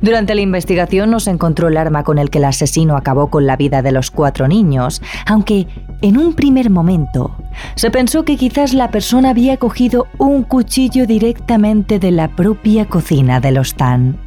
Durante 0.05 0.35
la 0.35 0.43
investigación 0.43 1.11
no 1.11 1.19
se 1.19 1.31
encontró 1.31 1.69
el 1.69 1.79
arma 1.79 2.05
con 2.05 2.19
el 2.19 2.29
que 2.29 2.37
el 2.37 2.45
asesino 2.45 2.95
acabó 2.95 3.29
con 3.29 3.47
la 3.47 3.57
vida 3.57 3.81
de 3.81 3.91
los 3.91 4.11
cuatro 4.11 4.47
niños, 4.47 5.01
aunque 5.25 5.67
en 6.03 6.19
un 6.19 6.35
primer 6.35 6.69
momento 6.69 7.35
se 7.75 7.91
pensó 7.91 8.23
que 8.23 8.37
quizás 8.37 8.75
la 8.75 8.91
persona 8.91 9.31
había 9.31 9.57
cogido 9.57 10.07
un 10.19 10.43
cuchillo 10.43 11.07
directamente 11.07 11.99
de 11.99 12.11
la 12.11 12.29
propia 12.29 12.85
cocina 12.85 13.41
de 13.41 13.53
los 13.53 13.77
Tan. 13.77 14.19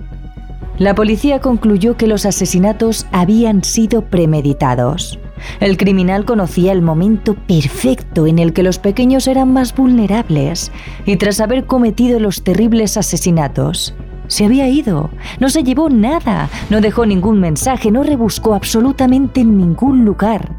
La 0.79 0.95
policía 0.95 1.41
concluyó 1.41 1.95
que 1.95 2.07
los 2.07 2.25
asesinatos 2.25 3.05
habían 3.11 3.63
sido 3.63 4.01
premeditados. 4.01 5.19
El 5.59 5.77
criminal 5.77 6.25
conocía 6.25 6.71
el 6.71 6.81
momento 6.81 7.35
perfecto 7.35 8.25
en 8.25 8.39
el 8.39 8.51
que 8.51 8.63
los 8.63 8.79
pequeños 8.79 9.27
eran 9.27 9.53
más 9.53 9.75
vulnerables 9.75 10.71
y 11.05 11.17
tras 11.17 11.39
haber 11.39 11.65
cometido 11.65 12.19
los 12.19 12.43
terribles 12.43 12.97
asesinatos, 12.97 13.93
se 14.27 14.45
había 14.45 14.67
ido, 14.67 15.09
no 15.39 15.49
se 15.49 15.63
llevó 15.63 15.89
nada, 15.89 16.49
no 16.69 16.81
dejó 16.81 17.05
ningún 17.05 17.39
mensaje, 17.39 17.91
no 17.91 18.03
rebuscó 18.03 18.53
absolutamente 18.53 19.41
en 19.41 19.57
ningún 19.57 20.05
lugar. 20.05 20.55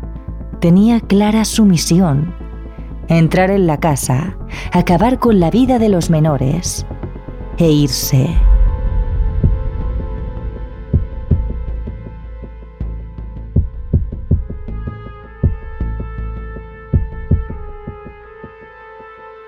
Tenía 0.61 1.01
clara 1.01 1.45
su 1.45 1.65
misión. 1.65 2.35
Entrar 3.09 3.51
en 3.51 3.67
la 3.67 3.79
casa, 3.79 4.37
acabar 4.73 5.19
con 5.19 5.41
la 5.41 5.51
vida 5.51 5.79
de 5.79 5.89
los 5.89 6.11
menores 6.11 6.87
e 7.59 7.71
irse. 7.71 8.29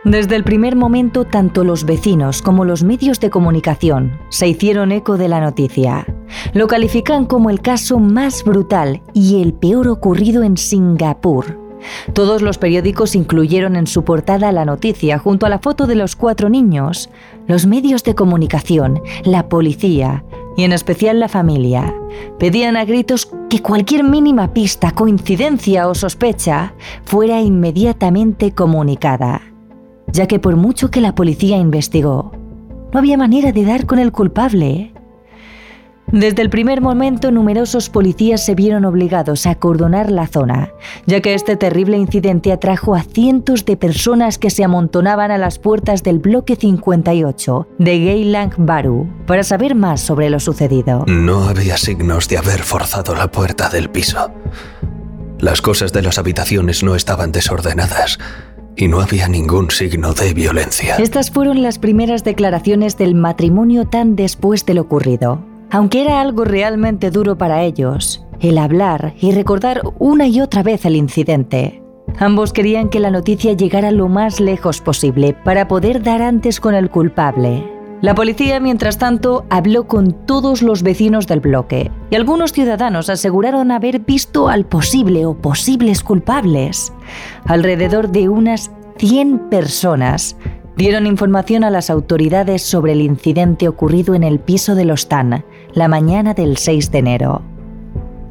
Desde 0.04 0.34
el 0.34 0.44
primer 0.44 0.76
momento, 0.76 1.26
tanto 1.26 1.62
los 1.62 1.84
vecinos 1.84 2.40
como 2.40 2.64
los 2.64 2.82
medios 2.82 3.20
de 3.20 3.28
comunicación 3.28 4.18
se 4.30 4.48
hicieron 4.48 4.92
eco 4.92 5.18
de 5.18 5.28
la 5.28 5.40
noticia. 5.40 6.06
Lo 6.54 6.68
califican 6.68 7.26
como 7.26 7.50
el 7.50 7.60
caso 7.60 7.98
más 7.98 8.42
brutal 8.42 9.02
y 9.12 9.42
el 9.42 9.52
peor 9.52 9.88
ocurrido 9.88 10.42
en 10.42 10.56
Singapur. 10.56 11.58
Todos 12.14 12.40
los 12.40 12.56
periódicos 12.56 13.14
incluyeron 13.14 13.76
en 13.76 13.86
su 13.86 14.02
portada 14.02 14.52
la 14.52 14.64
noticia 14.64 15.18
junto 15.18 15.44
a 15.44 15.50
la 15.50 15.58
foto 15.58 15.86
de 15.86 15.96
los 15.96 16.16
cuatro 16.16 16.48
niños. 16.48 17.10
Los 17.46 17.66
medios 17.66 18.02
de 18.02 18.14
comunicación, 18.14 19.02
la 19.24 19.50
policía 19.50 20.24
y 20.56 20.64
en 20.64 20.72
especial 20.72 21.20
la 21.20 21.28
familia 21.28 21.94
pedían 22.38 22.78
a 22.78 22.86
gritos 22.86 23.30
que 23.50 23.60
cualquier 23.60 24.04
mínima 24.04 24.54
pista, 24.54 24.92
coincidencia 24.92 25.88
o 25.88 25.94
sospecha 25.94 26.72
fuera 27.04 27.42
inmediatamente 27.42 28.52
comunicada 28.52 29.42
ya 30.12 30.26
que 30.26 30.38
por 30.38 30.56
mucho 30.56 30.90
que 30.90 31.00
la 31.00 31.14
policía 31.14 31.56
investigó, 31.56 32.32
no 32.92 32.98
había 32.98 33.16
manera 33.16 33.52
de 33.52 33.64
dar 33.64 33.86
con 33.86 33.98
el 33.98 34.12
culpable. 34.12 34.92
Desde 36.12 36.42
el 36.42 36.50
primer 36.50 36.80
momento, 36.80 37.30
numerosos 37.30 37.88
policías 37.88 38.44
se 38.44 38.56
vieron 38.56 38.84
obligados 38.84 39.46
a 39.46 39.50
acordonar 39.50 40.10
la 40.10 40.26
zona, 40.26 40.72
ya 41.06 41.20
que 41.20 41.34
este 41.34 41.56
terrible 41.56 41.96
incidente 41.98 42.50
atrajo 42.50 42.96
a 42.96 43.02
cientos 43.02 43.64
de 43.64 43.76
personas 43.76 44.36
que 44.36 44.50
se 44.50 44.64
amontonaban 44.64 45.30
a 45.30 45.38
las 45.38 45.60
puertas 45.60 46.02
del 46.02 46.18
bloque 46.18 46.56
58 46.56 47.68
de 47.78 47.98
Geylang 47.98 48.54
Baru 48.58 49.08
para 49.24 49.44
saber 49.44 49.76
más 49.76 50.00
sobre 50.00 50.30
lo 50.30 50.40
sucedido. 50.40 51.04
No 51.06 51.44
había 51.44 51.76
signos 51.76 52.28
de 52.28 52.38
haber 52.38 52.62
forzado 52.64 53.14
la 53.14 53.30
puerta 53.30 53.68
del 53.68 53.88
piso. 53.88 54.32
Las 55.38 55.62
cosas 55.62 55.92
de 55.92 56.02
las 56.02 56.18
habitaciones 56.18 56.82
no 56.82 56.96
estaban 56.96 57.30
desordenadas 57.30 58.18
y 58.76 58.88
no 58.88 59.00
había 59.00 59.28
ningún 59.28 59.70
signo 59.70 60.12
de 60.12 60.34
violencia. 60.34 60.96
Estas 60.96 61.30
fueron 61.30 61.62
las 61.62 61.78
primeras 61.78 62.24
declaraciones 62.24 62.96
del 62.96 63.14
matrimonio 63.14 63.86
tan 63.86 64.16
después 64.16 64.64
de 64.66 64.74
lo 64.74 64.82
ocurrido. 64.82 65.44
Aunque 65.70 66.02
era 66.02 66.20
algo 66.20 66.44
realmente 66.44 67.10
duro 67.10 67.38
para 67.38 67.62
ellos, 67.62 68.24
el 68.40 68.58
hablar 68.58 69.14
y 69.20 69.32
recordar 69.32 69.82
una 69.98 70.26
y 70.26 70.40
otra 70.40 70.62
vez 70.62 70.84
el 70.84 70.96
incidente. 70.96 71.82
Ambos 72.18 72.52
querían 72.52 72.88
que 72.88 73.00
la 73.00 73.10
noticia 73.10 73.52
llegara 73.52 73.92
lo 73.92 74.08
más 74.08 74.40
lejos 74.40 74.80
posible 74.80 75.36
para 75.44 75.68
poder 75.68 76.02
dar 76.02 76.22
antes 76.22 76.60
con 76.60 76.74
el 76.74 76.90
culpable. 76.90 77.79
La 78.02 78.14
policía, 78.14 78.60
mientras 78.60 78.96
tanto, 78.96 79.44
habló 79.50 79.86
con 79.86 80.12
todos 80.26 80.62
los 80.62 80.82
vecinos 80.82 81.26
del 81.26 81.40
bloque 81.40 81.90
y 82.10 82.14
algunos 82.14 82.52
ciudadanos 82.52 83.10
aseguraron 83.10 83.70
haber 83.70 84.00
visto 84.00 84.48
al 84.48 84.64
posible 84.64 85.26
o 85.26 85.34
posibles 85.34 86.02
culpables. 86.02 86.94
Alrededor 87.44 88.10
de 88.10 88.30
unas 88.30 88.70
100 88.96 89.50
personas 89.50 90.36
dieron 90.76 91.06
información 91.06 91.62
a 91.62 91.68
las 91.68 91.90
autoridades 91.90 92.62
sobre 92.62 92.92
el 92.92 93.02
incidente 93.02 93.68
ocurrido 93.68 94.14
en 94.14 94.22
el 94.22 94.40
piso 94.40 94.74
de 94.74 94.86
los 94.86 95.08
Tan 95.08 95.44
la 95.74 95.88
mañana 95.88 96.32
del 96.32 96.56
6 96.56 96.90
de 96.90 96.98
enero. 96.98 97.42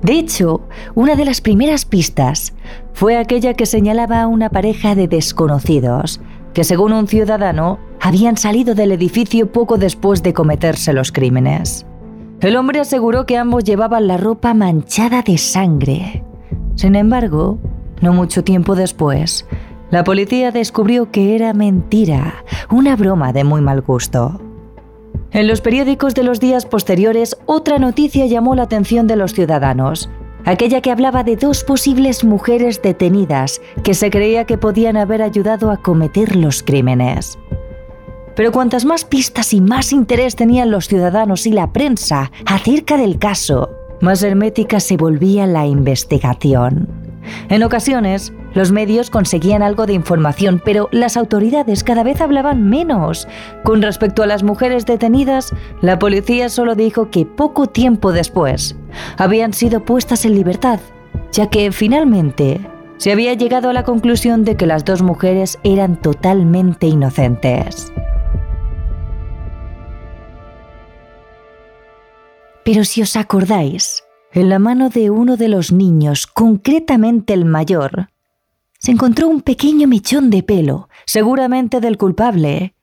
De 0.02 0.14
hecho, 0.14 0.62
una 0.96 1.16
de 1.16 1.26
las 1.26 1.42
primeras 1.42 1.86
pistas 1.86 2.54
fue 2.94 3.18
aquella 3.18 3.54
que 3.54 3.68
señalaba 3.68 4.22
a 4.22 4.28
una 4.28 4.50
pareja 4.50 4.96
de 4.96 5.08
desconocidos 5.08 6.22
que 6.54 6.64
según 6.64 6.94
un 6.94 7.08
ciudadano 7.08 7.78
habían 8.02 8.38
salido 8.38 8.76
del 8.76 8.92
edificio 8.92 9.52
poco 9.52 9.78
después 9.78 10.24
de 10.24 10.34
cometerse 10.34 10.94
los 10.94 11.12
crímenes. 11.12 11.86
El 12.42 12.56
hombre 12.56 12.80
aseguró 12.80 13.26
que 13.26 13.38
ambos 13.38 13.64
llevaban 13.64 14.08
la 14.08 14.18
ropa 14.18 14.54
manchada 14.54 15.22
de 15.22 15.38
sangre. 15.38 16.24
Sin 16.76 16.96
embargo, 16.96 17.60
no 18.02 18.14
mucho 18.14 18.44
tiempo 18.44 18.76
después, 18.76 19.46
la 19.92 20.04
policía 20.04 20.52
descubrió 20.52 21.12
que 21.12 21.36
era 21.36 21.54
mentira, 21.54 22.46
una 22.70 22.96
broma 22.96 23.34
de 23.34 23.44
muy 23.44 23.62
mal 23.62 23.82
gusto. 23.82 24.40
En 25.32 25.48
los 25.48 25.62
periódicos 25.62 26.16
de 26.16 26.24
los 26.24 26.40
días 26.40 26.66
posteriores, 26.66 27.38
otra 27.46 27.78
noticia 27.78 28.26
llamó 28.26 28.56
la 28.56 28.64
atención 28.64 29.06
de 29.08 29.16
los 29.16 29.34
ciudadanos, 29.34 30.10
aquella 30.46 30.82
que 30.82 30.92
hablaba 30.92 31.24
de 31.24 31.36
dos 31.36 31.64
posibles 31.64 32.24
mujeres 32.24 32.82
detenidas 32.82 33.62
que 33.84 33.94
se 33.94 34.10
creía 34.10 34.46
que 34.46 34.58
podían 34.58 34.96
haber 34.96 35.22
ayudado 35.22 35.72
a 35.72 35.78
cometer 35.78 36.36
los 36.36 36.64
crímenes. 36.64 37.38
Pero 38.40 38.54
cuantas 38.54 38.86
más 38.86 39.04
pistas 39.04 39.54
y 39.54 39.60
más 39.60 39.92
interés 39.92 40.38
tenían 40.38 40.72
los 40.72 40.88
ciudadanos 40.88 41.46
y 41.46 41.52
la 41.52 41.74
prensa 41.74 42.32
acerca 42.46 42.96
del 42.96 43.20
caso, 43.20 43.70
más 44.00 44.24
hermética 44.24 44.80
se 44.80 44.96
volvía 44.96 45.46
la 45.46 45.68
investigación. 45.68 46.88
En 47.50 47.64
ocasiones, 47.64 48.32
los 48.54 48.72
medios 48.72 49.10
conseguían 49.10 49.62
algo 49.62 49.86
de 49.86 49.92
información, 49.92 50.62
pero 50.64 50.88
las 50.94 51.18
autoridades 51.18 51.84
cada 51.84 52.04
vez 52.04 52.22
hablaban 52.22 52.70
menos. 52.70 53.28
Con 53.66 53.82
respecto 53.82 54.24
a 54.24 54.28
las 54.28 54.42
mujeres 54.42 54.86
detenidas, 54.86 55.54
la 55.82 56.00
policía 56.00 56.48
solo 56.48 56.76
dijo 56.76 57.10
que 57.10 57.26
poco 57.26 57.68
tiempo 57.68 58.14
después 58.14 58.78
habían 59.18 59.52
sido 59.52 59.84
puestas 59.84 60.24
en 60.24 60.36
libertad, 60.36 60.80
ya 61.34 61.50
que 61.50 61.74
finalmente 61.74 62.62
se 62.96 63.12
había 63.12 63.34
llegado 63.34 63.70
a 63.70 63.74
la 63.74 63.84
conclusión 63.84 64.46
de 64.46 64.56
que 64.56 64.66
las 64.66 64.86
dos 64.86 65.02
mujeres 65.02 65.60
eran 65.66 65.98
totalmente 65.98 66.88
inocentes. 66.88 67.92
Pero 72.72 72.86
si 72.86 73.02
os 73.02 73.16
acordáis, 73.16 74.04
en 74.32 74.48
la 74.48 74.60
mano 74.60 74.90
de 74.90 75.10
uno 75.10 75.38
de 75.38 75.48
los 75.48 75.72
niños, 75.72 76.28
concretamente 76.28 77.34
el 77.34 77.44
mayor, 77.44 78.12
se 78.78 78.92
encontró 78.92 79.28
un 79.28 79.42
pequeño 79.42 79.88
mechón 79.88 80.30
de 80.30 80.44
pelo, 80.44 80.88
seguramente 81.08 81.82
del 81.82 81.98
culpable. 81.98 82.76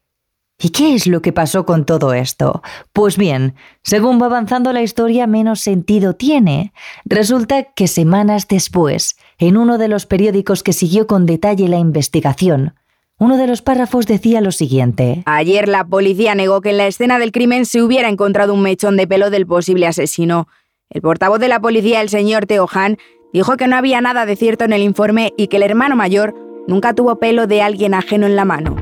¿Y 0.59 0.71
qué 0.71 0.97
es 0.97 1.07
lo 1.07 1.23
que 1.23 1.33
pasó 1.33 1.64
con 1.66 1.85
todo 1.87 2.14
esto? 2.14 2.62
Pues 2.93 3.16
bien, 3.16 3.55
según 3.85 4.21
va 4.21 4.26
avanzando 4.26 4.73
la 4.73 4.83
historia, 4.83 5.28
menos 5.28 5.61
sentido 5.61 6.16
tiene. 6.16 6.73
Resulta 7.05 7.62
que 7.62 7.87
semanas 7.87 8.49
después, 8.49 9.16
en 9.38 9.57
uno 9.57 9.78
de 9.78 9.87
los 9.87 10.05
periódicos 10.05 10.64
que 10.64 10.73
siguió 10.73 11.07
con 11.07 11.26
detalle 11.26 11.69
la 11.69 11.78
investigación, 11.78 12.75
uno 13.19 13.39
de 13.39 13.47
los 13.47 13.63
párrafos 13.63 14.07
decía 14.07 14.43
lo 14.43 14.53
siguiente. 14.53 15.23
Ayer 15.25 15.69
la 15.69 15.85
policía 15.87 16.35
negó 16.35 16.61
que 16.61 16.71
en 16.71 16.77
la 16.77 16.87
escena 16.87 17.19
del 17.19 17.33
crimen 17.33 17.65
se 17.65 17.83
hubiera 17.83 18.11
encontrado 18.11 18.53
un 18.53 18.61
mechón 18.61 18.97
de 18.97 19.07
pelo 19.07 19.31
del 19.31 19.47
posible 19.47 19.87
asesino. 19.87 20.49
El 20.91 21.01
portavoz 21.01 21.41
de 21.41 21.49
la 21.49 21.61
policía, 21.61 22.03
el 22.03 22.11
señor 22.11 22.45
Teo 22.45 22.69
Han, 22.71 22.99
dijo 23.33 23.57
que 23.57 23.69
no 23.69 23.77
había 23.77 24.03
nada 24.03 24.27
de 24.27 24.37
cierto 24.37 24.67
en 24.67 24.75
el 24.75 24.83
informe 24.83 25.33
y 25.39 25.47
que 25.49 25.57
el 25.57 25.63
hermano 25.63 25.97
mayor 25.97 26.35
nunca 26.69 26.93
tuvo 26.93 27.19
pelo 27.19 27.47
de 27.47 27.63
alguien 27.63 27.95
ajeno 27.95 28.27
en 28.27 28.37
la 28.37 28.45
mano. 28.45 28.77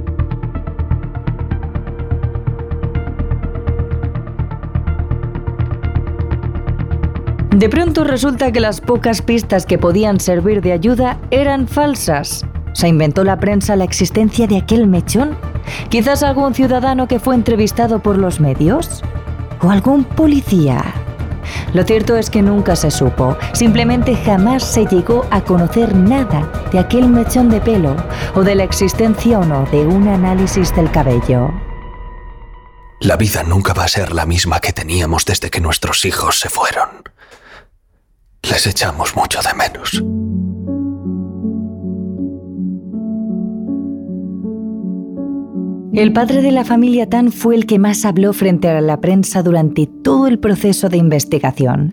De 7.57 7.69
pronto 7.69 8.03
resulta 8.03 8.51
que 8.51 8.59
las 8.59 8.81
pocas 8.81 9.23
pistas 9.23 9.65
que 9.65 9.79
podían 9.79 10.19
servir 10.19 10.61
de 10.61 10.73
ayuda 10.73 11.21
eran 11.31 11.69
falsas. 11.69 12.45
¿Se 12.75 12.89
inventó 12.89 13.25
la 13.25 13.39
prensa 13.39 13.77
la 13.77 13.85
existencia 13.85 14.47
de 14.47 14.59
aquel 14.59 14.89
mechón? 14.89 15.39
¿Quizás 15.89 16.23
algún 16.23 16.55
ciudadano 16.55 17.09
que 17.09 17.21
fue 17.21 17.37
entrevistado 17.37 18.01
por 18.01 18.19
los 18.19 18.41
medios? 18.41 19.03
¿O 19.63 19.71
algún 19.71 20.05
policía? 20.05 20.83
Lo 21.73 21.85
cierto 21.85 22.17
es 22.17 22.31
que 22.31 22.43
nunca 22.43 22.75
se 22.77 22.91
supo, 22.91 23.37
simplemente 23.53 24.17
jamás 24.17 24.65
se 24.65 24.87
llegó 24.87 25.25
a 25.31 25.43
conocer 25.43 25.95
nada 25.95 26.51
de 26.73 26.79
aquel 26.79 27.09
mechón 27.09 27.49
de 27.49 27.61
pelo 27.61 27.97
o 28.35 28.43
de 28.43 28.55
la 28.55 28.65
existencia 28.65 29.39
o 29.39 29.45
no 29.45 29.65
de 29.67 29.87
un 29.87 30.09
análisis 30.09 30.75
del 30.75 30.91
cabello. 30.91 31.51
La 33.01 33.17
vida 33.17 33.43
nunca 33.43 33.73
va 33.73 33.85
a 33.85 33.89
ser 33.89 34.13
la 34.13 34.27
misma 34.27 34.61
que 34.61 34.73
teníamos 34.73 35.25
desde 35.25 35.51
que 35.51 35.61
nuestros 35.61 36.05
hijos 36.05 36.41
se 36.41 36.49
fueron. 36.49 36.89
Les 38.43 38.67
echamos 38.67 39.15
mucho 39.15 39.41
de 39.43 39.55
menos. 39.55 40.03
El 45.95 46.13
padre 46.13 46.43
de 46.43 46.51
la 46.51 46.65
familia 46.65 47.09
Tan 47.09 47.31
fue 47.31 47.55
el 47.55 47.67
que 47.67 47.79
más 47.79 48.05
habló 48.05 48.33
frente 48.33 48.69
a 48.69 48.81
la 48.81 49.01
prensa 49.01 49.45
durante 49.45 49.87
todo 49.87 50.27
el 50.27 50.41
proceso 50.41 50.89
de 50.89 50.97
investigación. 50.97 51.93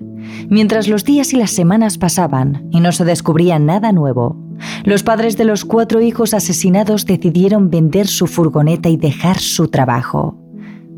Mientras 0.49 0.87
los 0.87 1.03
días 1.03 1.33
y 1.33 1.35
las 1.35 1.51
semanas 1.51 1.99
pasaban 1.99 2.67
y 2.71 2.79
no 2.79 2.93
se 2.93 3.05
descubría 3.05 3.59
nada 3.59 3.91
nuevo, 3.91 4.37
los 4.85 5.03
padres 5.03 5.37
de 5.37 5.45
los 5.45 5.65
cuatro 5.65 6.01
hijos 6.01 6.33
asesinados 6.33 7.05
decidieron 7.05 7.69
vender 7.69 8.07
su 8.07 8.25
furgoneta 8.25 8.89
y 8.89 8.97
dejar 8.97 9.37
su 9.37 9.67
trabajo, 9.67 10.35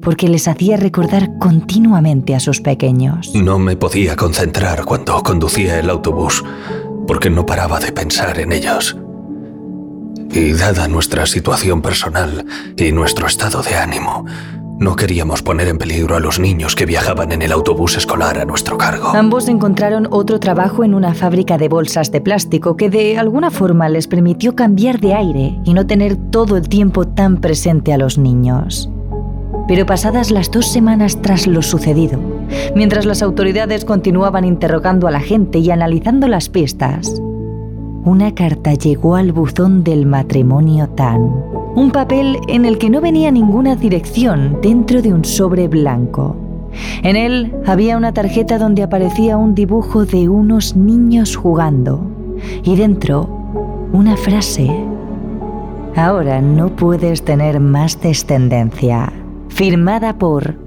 porque 0.01 0.29
les 0.29 0.47
hacía 0.47 0.77
recordar 0.77 1.37
continuamente 1.39 2.35
a 2.35 2.39
sus 2.39 2.61
pequeños. 2.61 3.35
No 3.35 3.59
me 3.59 3.75
podía 3.75 4.15
concentrar 4.15 4.85
cuando 4.85 5.21
conducía 5.23 5.77
el 5.77 5.89
autobús, 5.89 6.41
porque 7.05 7.29
no 7.29 7.45
paraba 7.45 7.81
de 7.81 7.91
pensar 7.91 8.39
en 8.39 8.53
ellos. 8.53 8.97
Y 10.33 10.53
dada 10.53 10.87
nuestra 10.87 11.27
situación 11.27 11.83
personal 11.83 12.45
y 12.75 12.91
nuestro 12.91 13.27
estado 13.27 13.61
de 13.61 13.75
ánimo, 13.75 14.25
no 14.79 14.95
queríamos 14.95 15.43
poner 15.43 15.67
en 15.67 15.77
peligro 15.77 16.15
a 16.15 16.19
los 16.19 16.39
niños 16.39 16.75
que 16.75 16.87
viajaban 16.87 17.31
en 17.31 17.43
el 17.43 17.51
autobús 17.51 17.97
escolar 17.97 18.39
a 18.39 18.45
nuestro 18.45 18.75
cargo. 18.75 19.09
Ambos 19.09 19.47
encontraron 19.47 20.07
otro 20.09 20.39
trabajo 20.39 20.83
en 20.83 20.95
una 20.95 21.13
fábrica 21.13 21.59
de 21.59 21.69
bolsas 21.69 22.11
de 22.11 22.19
plástico 22.19 22.75
que 22.75 22.89
de 22.89 23.19
alguna 23.19 23.51
forma 23.51 23.89
les 23.89 24.07
permitió 24.07 24.55
cambiar 24.55 24.99
de 24.99 25.13
aire 25.13 25.59
y 25.65 25.75
no 25.75 25.85
tener 25.85 26.15
todo 26.15 26.57
el 26.57 26.67
tiempo 26.67 27.07
tan 27.07 27.37
presente 27.37 27.93
a 27.93 27.99
los 27.99 28.17
niños. 28.17 28.89
Pero 29.67 29.85
pasadas 29.85 30.31
las 30.31 30.49
dos 30.49 30.65
semanas 30.71 31.21
tras 31.21 31.45
lo 31.45 31.61
sucedido, 31.61 32.19
mientras 32.75 33.05
las 33.05 33.21
autoridades 33.21 33.85
continuaban 33.85 34.45
interrogando 34.45 35.07
a 35.07 35.11
la 35.11 35.21
gente 35.21 35.59
y 35.59 35.69
analizando 35.69 36.27
las 36.27 36.49
pistas, 36.49 37.21
una 38.05 38.35
carta 38.35 38.73
llegó 38.73 39.15
al 39.15 39.31
buzón 39.31 39.83
del 39.83 40.05
matrimonio 40.05 40.89
Tan. 40.89 41.21
Un 41.75 41.91
papel 41.91 42.37
en 42.47 42.65
el 42.65 42.77
que 42.77 42.89
no 42.89 43.01
venía 43.01 43.31
ninguna 43.31 43.75
dirección 43.75 44.59
dentro 44.61 45.01
de 45.01 45.13
un 45.13 45.23
sobre 45.23 45.67
blanco. 45.67 46.35
En 47.01 47.15
él 47.15 47.53
había 47.65 47.97
una 47.97 48.13
tarjeta 48.13 48.57
donde 48.57 48.83
aparecía 48.83 49.37
un 49.37 49.55
dibujo 49.55 50.05
de 50.05 50.27
unos 50.27 50.75
niños 50.75 51.35
jugando 51.35 52.01
y 52.63 52.75
dentro 52.75 53.29
una 53.93 54.17
frase. 54.17 54.69
Ahora 55.95 56.41
no 56.41 56.75
puedes 56.75 57.23
tener 57.23 57.59
más 57.59 58.01
descendencia. 58.01 59.13
Firmada 59.49 60.17
por 60.17 60.62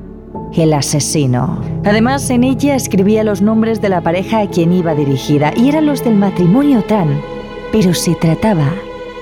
el 0.55 0.73
asesino. 0.73 1.61
Además, 1.85 2.29
en 2.31 2.45
ella 2.45 2.75
escribía 2.75 3.25
los 3.25 3.43
nombres 3.43 3.81
de 3.81 3.89
la 3.89 4.01
pareja 4.01 4.41
a 4.41 4.51
quien 4.51 4.73
iba 4.73 4.95
dirigida 4.95 5.53
y 5.57 5.69
eran 5.69 5.87
los 5.87 6.05
del 6.05 6.15
matrimonio 6.15 6.83
Tan, 6.83 7.21
pero 7.73 7.95
se 7.95 8.15
trataba 8.15 8.73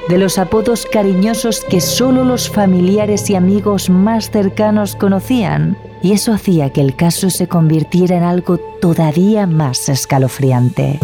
de 0.08 0.18
los 0.18 0.38
apodos 0.38 0.86
cariñosos 0.90 1.64
que 1.64 1.80
solo 1.80 2.24
los 2.24 2.50
familiares 2.50 3.30
y 3.30 3.36
amigos 3.36 3.88
más 3.88 4.30
cercanos 4.30 4.96
conocían, 4.96 5.78
y 6.02 6.12
eso 6.12 6.32
hacía 6.32 6.70
que 6.70 6.82
el 6.82 6.94
caso 6.94 7.30
se 7.30 7.48
convirtiera 7.48 8.16
en 8.16 8.22
algo 8.22 8.58
todavía 8.58 9.46
más 9.46 9.88
escalofriante. 9.88 11.00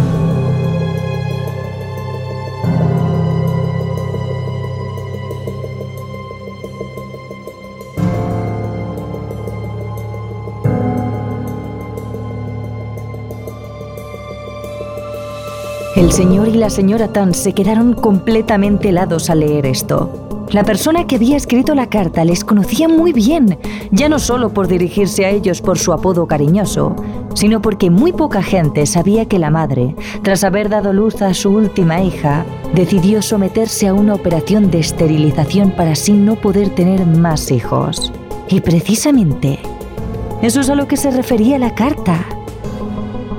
El 16.10 16.16
señor 16.16 16.48
y 16.48 16.54
la 16.54 16.70
señora 16.70 17.12
Tan 17.12 17.32
se 17.34 17.52
quedaron 17.52 17.92
completamente 17.92 18.88
helados 18.88 19.30
al 19.30 19.40
leer 19.40 19.64
esto. 19.64 20.44
La 20.50 20.64
persona 20.64 21.06
que 21.06 21.14
había 21.14 21.36
escrito 21.36 21.72
la 21.76 21.88
carta 21.88 22.24
les 22.24 22.42
conocía 22.42 22.88
muy 22.88 23.12
bien, 23.12 23.56
ya 23.92 24.08
no 24.08 24.18
solo 24.18 24.52
por 24.52 24.66
dirigirse 24.66 25.24
a 25.24 25.30
ellos 25.30 25.62
por 25.62 25.78
su 25.78 25.92
apodo 25.92 26.26
cariñoso, 26.26 26.96
sino 27.34 27.62
porque 27.62 27.90
muy 27.90 28.12
poca 28.12 28.42
gente 28.42 28.86
sabía 28.86 29.26
que 29.26 29.38
la 29.38 29.50
madre, 29.50 29.94
tras 30.24 30.42
haber 30.42 30.68
dado 30.68 30.92
luz 30.92 31.22
a 31.22 31.32
su 31.32 31.50
última 31.50 32.02
hija, 32.02 32.44
decidió 32.74 33.22
someterse 33.22 33.86
a 33.86 33.94
una 33.94 34.14
operación 34.14 34.68
de 34.68 34.80
esterilización 34.80 35.70
para 35.70 35.92
así 35.92 36.12
no 36.12 36.34
poder 36.34 36.70
tener 36.70 37.06
más 37.06 37.52
hijos. 37.52 38.12
Y 38.48 38.62
precisamente, 38.62 39.60
eso 40.42 40.60
es 40.60 40.70
a 40.70 40.74
lo 40.74 40.88
que 40.88 40.96
se 40.96 41.12
refería 41.12 41.56
la 41.60 41.76
carta. 41.76 42.26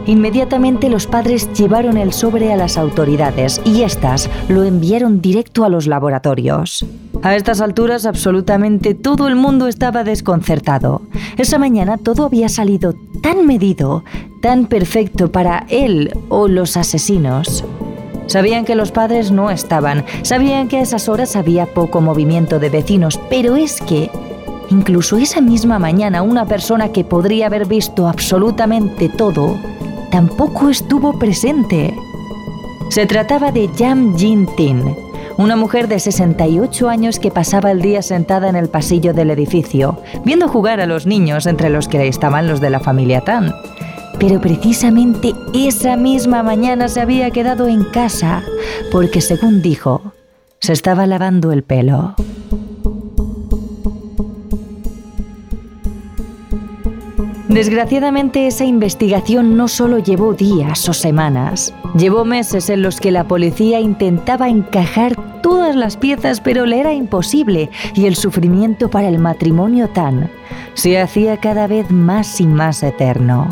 Inmediatamente 0.07 0.89
los 0.89 1.05
padres 1.05 1.51
llevaron 1.53 1.97
el 1.97 2.11
sobre 2.11 2.51
a 2.51 2.57
las 2.57 2.77
autoridades 2.77 3.61
y 3.65 3.83
éstas 3.83 4.29
lo 4.49 4.63
enviaron 4.63 5.21
directo 5.21 5.63
a 5.63 5.69
los 5.69 5.85
laboratorios. 5.85 6.85
A 7.21 7.35
estas 7.35 7.61
alturas 7.61 8.07
absolutamente 8.07 8.95
todo 8.95 9.27
el 9.27 9.35
mundo 9.35 9.67
estaba 9.67 10.03
desconcertado. 10.03 11.03
Esa 11.37 11.59
mañana 11.59 11.97
todo 11.97 12.25
había 12.25 12.49
salido 12.49 12.95
tan 13.21 13.45
medido, 13.45 14.03
tan 14.41 14.65
perfecto 14.65 15.31
para 15.31 15.67
él 15.69 16.11
o 16.29 16.47
los 16.47 16.77
asesinos. 16.77 17.63
Sabían 18.25 18.65
que 18.65 18.75
los 18.75 18.91
padres 18.91 19.31
no 19.31 19.51
estaban, 19.51 20.03
sabían 20.23 20.67
que 20.67 20.77
a 20.77 20.81
esas 20.81 21.09
horas 21.09 21.35
había 21.35 21.67
poco 21.67 22.01
movimiento 22.01 22.57
de 22.57 22.69
vecinos, 22.69 23.19
pero 23.29 23.55
es 23.55 23.81
que 23.81 24.09
incluso 24.69 25.17
esa 25.17 25.41
misma 25.41 25.77
mañana 25.77 26.23
una 26.23 26.45
persona 26.45 26.91
que 26.91 27.03
podría 27.03 27.47
haber 27.47 27.67
visto 27.67 28.07
absolutamente 28.07 29.09
todo 29.09 29.57
tampoco 30.11 30.69
estuvo 30.69 31.17
presente. 31.17 31.95
Se 32.89 33.05
trataba 33.05 33.51
de 33.51 33.69
Jam 33.75 34.15
Jin 34.17 34.45
Tin, 34.57 34.95
una 35.37 35.55
mujer 35.55 35.87
de 35.87 35.99
68 35.99 36.89
años 36.89 37.17
que 37.17 37.31
pasaba 37.31 37.71
el 37.71 37.81
día 37.81 38.01
sentada 38.01 38.49
en 38.49 38.55
el 38.55 38.69
pasillo 38.69 39.13
del 39.13 39.31
edificio, 39.31 39.97
viendo 40.25 40.47
jugar 40.47 40.81
a 40.81 40.85
los 40.85 41.07
niños 41.07 41.47
entre 41.47 41.69
los 41.69 41.87
que 41.87 42.07
estaban 42.07 42.47
los 42.47 42.59
de 42.59 42.69
la 42.69 42.81
familia 42.81 43.21
Tan. 43.21 43.53
Pero 44.19 44.39
precisamente 44.39 45.33
esa 45.53 45.95
misma 45.95 46.43
mañana 46.43 46.89
se 46.89 47.01
había 47.01 47.31
quedado 47.31 47.67
en 47.67 47.85
casa, 47.85 48.43
porque 48.91 49.21
según 49.21 49.61
dijo, 49.61 50.13
se 50.59 50.73
estaba 50.73 51.07
lavando 51.07 51.51
el 51.51 51.63
pelo. 51.63 52.15
Desgraciadamente 57.51 58.47
esa 58.47 58.63
investigación 58.63 59.57
no 59.57 59.67
solo 59.67 59.99
llevó 59.99 60.33
días 60.33 60.87
o 60.87 60.93
semanas, 60.93 61.73
llevó 61.97 62.23
meses 62.23 62.69
en 62.69 62.81
los 62.81 63.01
que 63.01 63.11
la 63.11 63.25
policía 63.25 63.81
intentaba 63.81 64.47
encajar 64.47 65.41
todas 65.41 65.75
las 65.75 65.97
piezas 65.97 66.39
pero 66.39 66.65
le 66.65 66.79
era 66.79 66.93
imposible 66.93 67.69
y 67.93 68.05
el 68.05 68.15
sufrimiento 68.15 68.89
para 68.89 69.09
el 69.09 69.19
matrimonio 69.19 69.89
tan 69.89 70.31
se 70.75 70.97
hacía 70.97 71.41
cada 71.41 71.67
vez 71.67 71.91
más 71.91 72.39
y 72.39 72.47
más 72.47 72.83
eterno. 72.83 73.49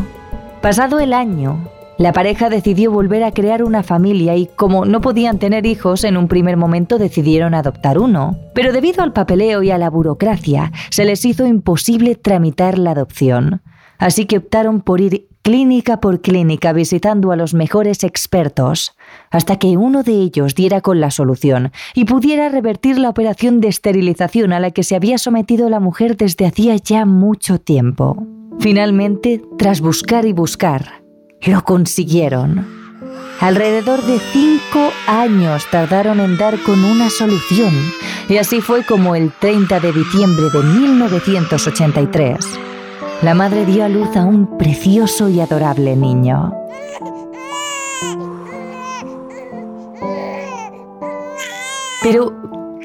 Pasado 0.62 1.01
el 1.01 1.12
año, 1.12 1.69
la 1.97 2.13
pareja 2.13 2.49
decidió 2.49 2.91
volver 2.91 3.25
a 3.25 3.33
crear 3.33 3.63
una 3.63 3.83
familia 3.83 4.33
y 4.38 4.45
como 4.47 4.85
no 4.85 5.01
podían 5.01 5.39
tener 5.39 5.65
hijos, 5.65 6.05
en 6.05 6.15
un 6.15 6.29
primer 6.29 6.55
momento 6.55 6.99
decidieron 6.99 7.53
adoptar 7.53 7.99
uno. 7.99 8.38
Pero 8.53 8.71
debido 8.71 9.03
al 9.03 9.12
papeleo 9.12 9.62
y 9.62 9.71
a 9.71 9.77
la 9.77 9.89
burocracia, 9.89 10.71
se 10.89 11.03
les 11.03 11.25
hizo 11.25 11.45
imposible 11.45 12.15
tramitar 12.15 12.77
la 12.77 12.91
adopción 12.91 13.62
así 13.99 14.25
que 14.25 14.38
optaron 14.38 14.81
por 14.81 15.01
ir 15.01 15.27
clínica 15.41 15.99
por 15.99 16.21
clínica 16.21 16.73
visitando 16.73 17.31
a 17.31 17.35
los 17.35 17.53
mejores 17.53 18.03
expertos, 18.03 18.95
hasta 19.29 19.57
que 19.57 19.77
uno 19.77 20.03
de 20.03 20.13
ellos 20.13 20.55
diera 20.55 20.81
con 20.81 20.99
la 20.99 21.12
solución 21.12 21.71
y 21.93 22.05
pudiera 22.05 22.49
revertir 22.49 22.97
la 22.97 23.09
operación 23.09 23.62
de 23.62 23.67
esterilización 23.67 24.53
a 24.53 24.59
la 24.59 24.71
que 24.71 24.83
se 24.83 24.95
había 24.95 25.17
sometido 25.17 25.69
la 25.69 25.79
mujer 25.79 26.17
desde 26.17 26.45
hacía 26.45 26.75
ya 26.75 27.05
mucho 27.05 27.59
tiempo. 27.59 28.25
Finalmente, 28.59 29.41
tras 29.57 29.81
buscar 29.81 30.25
y 30.25 30.33
buscar, 30.33 31.01
lo 31.45 31.63
consiguieron. 31.63 32.67
Alrededor 33.39 34.03
de 34.03 34.19
cinco 34.33 34.91
años 35.07 35.65
tardaron 35.71 36.19
en 36.19 36.38
dar 36.38 36.62
con 36.63 36.83
una 36.83 37.09
solución, 37.09 37.73
y 38.27 38.35
así 38.38 38.59
fue 38.59 38.83
como 38.83 39.15
el 39.15 39.31
30 39.31 39.79
de 39.79 39.93
diciembre 39.93 40.45
de 40.53 40.62
1983, 40.62 42.59
la 43.21 43.34
madre 43.34 43.65
dio 43.65 43.84
a 43.84 43.89
luz 43.89 44.15
a 44.15 44.23
un 44.23 44.58
precioso 44.58 45.27
y 45.27 45.41
adorable 45.41 45.95
niño. 45.95 46.53
Pero, 52.01 52.34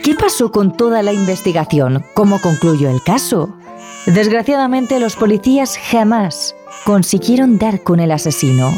¿qué 0.03 0.15
pasó 0.15 0.51
con 0.51 0.77
toda 0.77 1.03
la 1.03 1.13
investigación? 1.13 2.05
¿Cómo 2.15 2.41
concluyó 2.41 2.91
el 2.91 3.01
caso? 3.03 3.55
Desgraciadamente 4.07 4.99
los 4.99 5.15
policías 5.15 5.79
jamás 5.79 6.57
consiguieron 6.85 7.59
dar 7.59 7.83
con 7.83 8.01
el 8.01 8.11
asesino. 8.11 8.73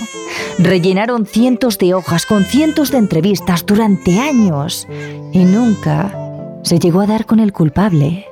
Rellenaron 0.59 1.25
cientos 1.25 1.79
de 1.79 1.95
hojas 1.95 2.27
con 2.27 2.45
cientos 2.45 2.91
de 2.91 2.99
entrevistas 2.99 3.65
durante 3.65 4.21
años 4.21 4.87
y 5.33 5.45
nunca 5.45 6.15
se 6.63 6.79
llegó 6.79 7.01
a 7.01 7.07
dar 7.07 7.25
con 7.25 7.41
el 7.41 7.53
culpable. 7.53 8.27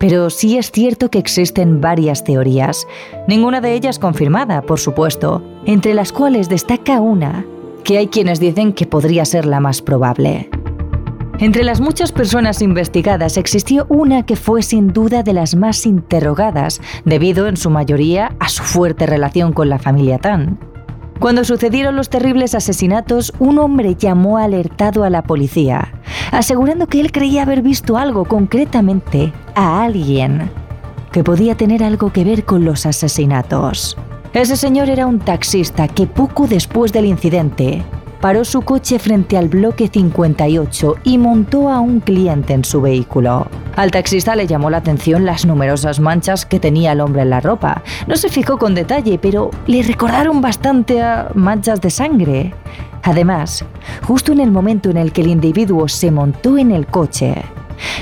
Pero 0.00 0.30
sí 0.30 0.56
es 0.56 0.72
cierto 0.72 1.10
que 1.10 1.18
existen 1.18 1.82
varias 1.82 2.24
teorías, 2.24 2.88
ninguna 3.28 3.60
de 3.60 3.74
ellas 3.74 3.98
confirmada, 3.98 4.62
por 4.62 4.80
supuesto, 4.80 5.42
entre 5.66 5.92
las 5.92 6.10
cuales 6.10 6.48
destaca 6.48 7.02
una, 7.02 7.44
que 7.84 7.98
hay 7.98 8.06
quienes 8.08 8.40
dicen 8.40 8.72
que 8.72 8.86
podría 8.86 9.26
ser 9.26 9.44
la 9.44 9.60
más 9.60 9.82
probable. 9.82 10.48
Entre 11.38 11.64
las 11.64 11.80
muchas 11.80 12.12
personas 12.12 12.62
investigadas 12.62 13.36
existió 13.36 13.84
una 13.90 14.24
que 14.24 14.36
fue 14.36 14.62
sin 14.62 14.88
duda 14.88 15.22
de 15.22 15.34
las 15.34 15.54
más 15.54 15.84
interrogadas, 15.84 16.80
debido 17.04 17.46
en 17.46 17.58
su 17.58 17.68
mayoría 17.68 18.34
a 18.40 18.48
su 18.48 18.62
fuerte 18.62 19.04
relación 19.06 19.52
con 19.52 19.68
la 19.68 19.78
familia 19.78 20.18
Tan. 20.18 20.69
Cuando 21.20 21.44
sucedieron 21.44 21.96
los 21.96 22.08
terribles 22.08 22.54
asesinatos, 22.54 23.34
un 23.38 23.58
hombre 23.58 23.94
llamó 23.94 24.38
alertado 24.38 25.04
a 25.04 25.10
la 25.10 25.22
policía, 25.22 25.92
asegurando 26.32 26.86
que 26.86 26.98
él 26.98 27.12
creía 27.12 27.42
haber 27.42 27.60
visto 27.60 27.98
algo 27.98 28.24
concretamente 28.24 29.30
a 29.54 29.84
alguien 29.84 30.50
que 31.12 31.22
podía 31.22 31.56
tener 31.56 31.84
algo 31.84 32.10
que 32.10 32.24
ver 32.24 32.46
con 32.46 32.64
los 32.64 32.86
asesinatos. 32.86 33.98
Ese 34.32 34.56
señor 34.56 34.88
era 34.88 35.06
un 35.06 35.18
taxista 35.18 35.88
que 35.88 36.06
poco 36.06 36.46
después 36.46 36.90
del 36.90 37.04
incidente 37.04 37.84
paró 38.20 38.44
su 38.44 38.62
coche 38.62 38.98
frente 38.98 39.36
al 39.36 39.48
bloque 39.48 39.88
58 39.88 40.96
y 41.04 41.18
montó 41.18 41.70
a 41.70 41.80
un 41.80 42.00
cliente 42.00 42.52
en 42.52 42.64
su 42.64 42.80
vehículo. 42.80 43.46
Al 43.76 43.90
taxista 43.90 44.36
le 44.36 44.46
llamó 44.46 44.70
la 44.70 44.78
atención 44.78 45.24
las 45.24 45.46
numerosas 45.46 46.00
manchas 46.00 46.44
que 46.44 46.60
tenía 46.60 46.92
el 46.92 47.00
hombre 47.00 47.22
en 47.22 47.30
la 47.30 47.40
ropa. 47.40 47.82
No 48.06 48.16
se 48.16 48.28
fijó 48.28 48.58
con 48.58 48.74
detalle, 48.74 49.18
pero 49.18 49.50
le 49.66 49.82
recordaron 49.82 50.40
bastante 50.40 51.02
manchas 51.34 51.80
de 51.80 51.90
sangre. 51.90 52.54
Además, 53.02 53.64
justo 54.02 54.32
en 54.32 54.40
el 54.40 54.50
momento 54.50 54.90
en 54.90 54.98
el 54.98 55.12
que 55.12 55.22
el 55.22 55.28
individuo 55.28 55.88
se 55.88 56.10
montó 56.10 56.58
en 56.58 56.70
el 56.70 56.86
coche, 56.86 57.34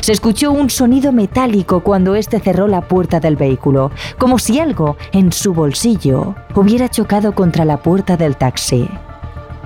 se 0.01 0.13
escuchó 0.13 0.51
un 0.51 0.71
sonido 0.71 1.13
metálico 1.13 1.81
cuando 1.85 2.17
éste 2.17 2.41
cerró 2.41 2.67
la 2.67 2.81
puerta 2.81 3.21
del 3.21 3.37
vehículo, 3.37 3.93
como 4.19 4.39
si 4.39 4.59
algo 4.59 4.97
en 5.13 5.33
su 5.33 5.55
bolsillo 5.55 6.35
hubiera 6.55 6.89
chocado 6.89 7.33
contra 7.33 7.65
la 7.65 7.77
puerta 7.77 8.17
del 8.17 8.37
taxi. 8.37 8.89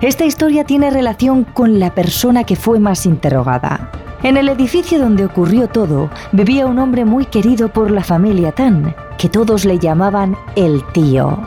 Esta 0.02 0.24
historia 0.24 0.64
tiene 0.64 0.90
relación 0.90 1.44
con 1.44 1.78
la 1.78 1.94
persona 1.94 2.42
que 2.42 2.56
fue 2.56 2.80
más 2.80 3.06
interrogada. 3.06 3.92
En 4.24 4.36
el 4.36 4.48
edificio 4.48 4.98
donde 4.98 5.24
ocurrió 5.24 5.68
todo, 5.68 6.10
vivía 6.32 6.66
un 6.66 6.80
hombre 6.80 7.04
muy 7.04 7.24
querido 7.24 7.68
por 7.68 7.88
la 7.92 8.02
familia 8.02 8.50
Tan, 8.50 8.96
que 9.16 9.28
todos 9.28 9.64
le 9.64 9.78
llamaban 9.78 10.36
el 10.56 10.82
tío. 10.92 11.38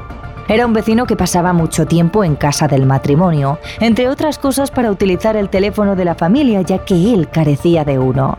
Era 0.47 0.65
un 0.65 0.71
vecino 0.71 1.05
que 1.05 1.17
pasaba 1.17 1.51
mucho 1.51 1.85
tiempo 1.85 2.23
en 2.23 2.37
casa 2.37 2.69
del 2.69 2.85
matrimonio, 2.85 3.59
entre 3.81 4.07
otras 4.07 4.39
cosas 4.39 4.71
para 4.71 4.89
utilizar 4.89 5.35
el 5.35 5.49
teléfono 5.49 5.97
de 5.97 6.05
la 6.05 6.15
familia 6.15 6.61
ya 6.61 6.85
que 6.85 7.13
él 7.13 7.27
carecía 7.29 7.83
de 7.83 7.99
uno. 7.99 8.37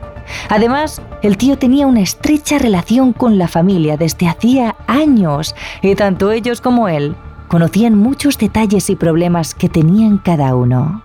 Además, 0.48 1.02
el 1.20 1.36
tío 1.36 1.58
tenía 1.58 1.86
una 1.86 2.00
estrecha 2.00 2.56
relación 2.56 3.12
con 3.12 3.36
la 3.36 3.48
familia 3.48 3.98
desde 3.98 4.28
hacía 4.28 4.76
años 4.86 5.54
y 5.82 5.94
tanto 5.94 6.32
ellos 6.32 6.62
como 6.62 6.88
él 6.88 7.14
conocían 7.48 7.96
muchos 7.96 8.38
detalles 8.38 8.90
y 8.90 8.96
problemas 8.96 9.54
que 9.54 9.68
tenían 9.68 10.18
cada 10.18 10.54
uno. 10.54 11.02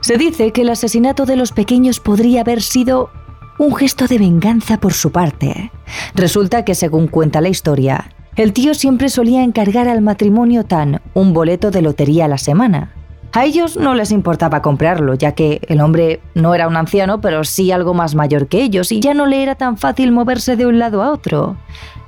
Se 0.00 0.16
dice 0.16 0.52
que 0.52 0.62
el 0.62 0.70
asesinato 0.70 1.26
de 1.26 1.36
los 1.36 1.52
pequeños 1.52 2.00
podría 2.00 2.40
haber 2.40 2.62
sido 2.62 3.10
un 3.58 3.74
gesto 3.74 4.08
de 4.08 4.18
venganza 4.18 4.78
por 4.78 4.92
su 4.92 5.12
parte. 5.12 5.70
Resulta 6.14 6.64
que, 6.64 6.74
según 6.74 7.06
cuenta 7.06 7.40
la 7.40 7.48
historia, 7.48 8.10
el 8.34 8.52
tío 8.52 8.74
siempre 8.74 9.08
solía 9.08 9.44
encargar 9.44 9.88
al 9.88 10.00
matrimonio 10.00 10.64
Tan 10.64 11.02
un 11.14 11.32
boleto 11.32 11.70
de 11.70 11.82
lotería 11.82 12.24
a 12.24 12.28
la 12.28 12.38
semana. 12.38 12.92
A 13.34 13.46
ellos 13.46 13.78
no 13.78 13.94
les 13.94 14.12
importaba 14.12 14.60
comprarlo, 14.60 15.14
ya 15.14 15.32
que 15.32 15.62
el 15.68 15.80
hombre 15.80 16.20
no 16.34 16.54
era 16.54 16.68
un 16.68 16.76
anciano, 16.76 17.22
pero 17.22 17.44
sí 17.44 17.72
algo 17.72 17.94
más 17.94 18.14
mayor 18.14 18.46
que 18.46 18.62
ellos, 18.62 18.92
y 18.92 19.00
ya 19.00 19.14
no 19.14 19.24
le 19.24 19.42
era 19.42 19.54
tan 19.54 19.78
fácil 19.78 20.12
moverse 20.12 20.54
de 20.54 20.66
un 20.66 20.78
lado 20.78 21.02
a 21.02 21.10
otro. 21.10 21.56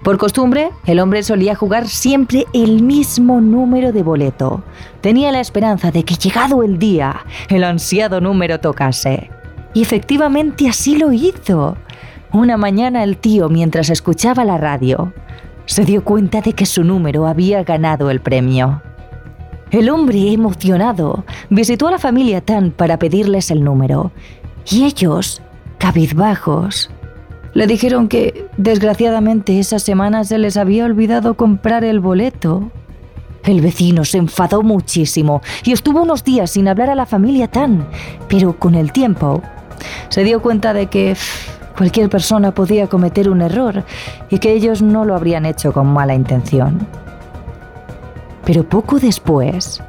Por 0.03 0.19
costumbre, 0.19 0.71
el 0.85 1.01
hombre 1.01 1.23
solía 1.23 1.55
jugar 1.55 1.89
siempre 1.89 2.45
el 2.53 2.83
mismo 2.83 3.41
número 3.41 3.91
de 3.91 4.03
boleto. 4.03 4.65
Tenía 5.01 5.33
la 5.33 5.41
esperanza 5.41 5.91
de 5.91 6.05
que 6.05 6.17
llegado 6.17 6.63
el 6.63 6.79
día, 6.79 7.25
el 7.49 7.65
ansiado 7.65 8.21
número 8.21 8.61
tocase. 8.61 9.31
Y 9.73 9.81
efectivamente 9.81 10.69
así 10.69 10.99
lo 10.99 11.11
hizo. 11.11 11.79
Una 12.33 12.59
mañana 12.59 13.03
el 13.03 13.17
tío, 13.17 13.49
mientras 13.49 13.89
escuchaba 13.89 14.45
la 14.45 14.59
radio, 14.59 15.15
se 15.65 15.87
dio 15.87 16.05
cuenta 16.05 16.43
de 16.43 16.53
que 16.53 16.67
su 16.67 16.85
número 16.85 17.27
había 17.27 17.65
ganado 17.65 18.11
el 18.11 18.21
premio. 18.21 18.83
El 19.71 19.91
hombre, 19.91 20.33
emocionado, 20.33 21.25
visitó 21.51 21.89
a 21.89 21.93
la 21.93 21.99
familia 21.99 22.41
Tan 22.41 22.71
para 22.71 22.99
pedirles 22.99 23.51
el 23.51 23.65
número, 23.65 24.13
y 24.71 24.85
ellos, 24.85 25.43
cabizbajos, 25.79 26.91
le 27.55 27.67
dijeron 27.67 28.09
que, 28.09 28.49
desgraciadamente, 28.57 29.59
esa 29.61 29.79
semana 29.79 30.25
se 30.25 30.39
les 30.39 30.57
había 30.57 30.85
olvidado 30.85 31.35
comprar 31.35 31.85
el 31.85 32.01
boleto. 32.01 32.71
El 33.45 33.61
vecino 33.61 34.05
se 34.05 34.19
enfadó 34.19 34.63
muchísimo 34.63 35.43
y 35.65 35.73
estuvo 35.73 36.03
unos 36.03 36.25
días 36.25 36.51
sin 36.53 36.67
hablar 36.67 36.91
a 36.91 36.95
la 36.95 37.07
familia 37.07 37.49
Tan, 37.49 37.87
pero 38.29 38.59
con 38.59 38.75
el 38.75 38.91
tiempo 38.91 39.43
se 40.09 40.25
dio 40.25 40.41
cuenta 40.41 40.73
de 40.73 40.87
que 40.87 41.15
cualquier 41.77 42.09
persona 42.09 42.55
podía 42.55 42.87
cometer 42.87 43.29
un 43.29 43.43
error 43.43 43.85
y 44.31 44.39
que 44.39 44.53
ellos 44.53 44.83
no 44.83 45.05
lo 45.05 45.15
habrían 45.15 45.45
hecho 45.47 45.73
con 45.73 45.89
mala 45.89 46.15
intención. 46.15 46.87
Pero 48.45 48.69
poco 48.69 48.99
después, 48.99 49.83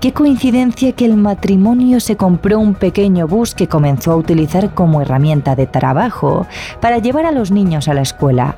qué 0.00 0.12
coincidencia 0.12 0.92
que 0.92 1.04
el 1.04 1.16
matrimonio 1.16 2.00
se 2.00 2.16
compró 2.16 2.58
un 2.58 2.74
pequeño 2.74 3.26
bus 3.26 3.54
que 3.54 3.68
comenzó 3.68 4.12
a 4.12 4.16
utilizar 4.16 4.74
como 4.74 5.02
herramienta 5.02 5.54
de 5.54 5.66
trabajo 5.66 6.46
para 6.80 6.98
llevar 6.98 7.26
a 7.26 7.32
los 7.32 7.50
niños 7.50 7.88
a 7.88 7.94
la 7.94 8.02
escuela. 8.02 8.56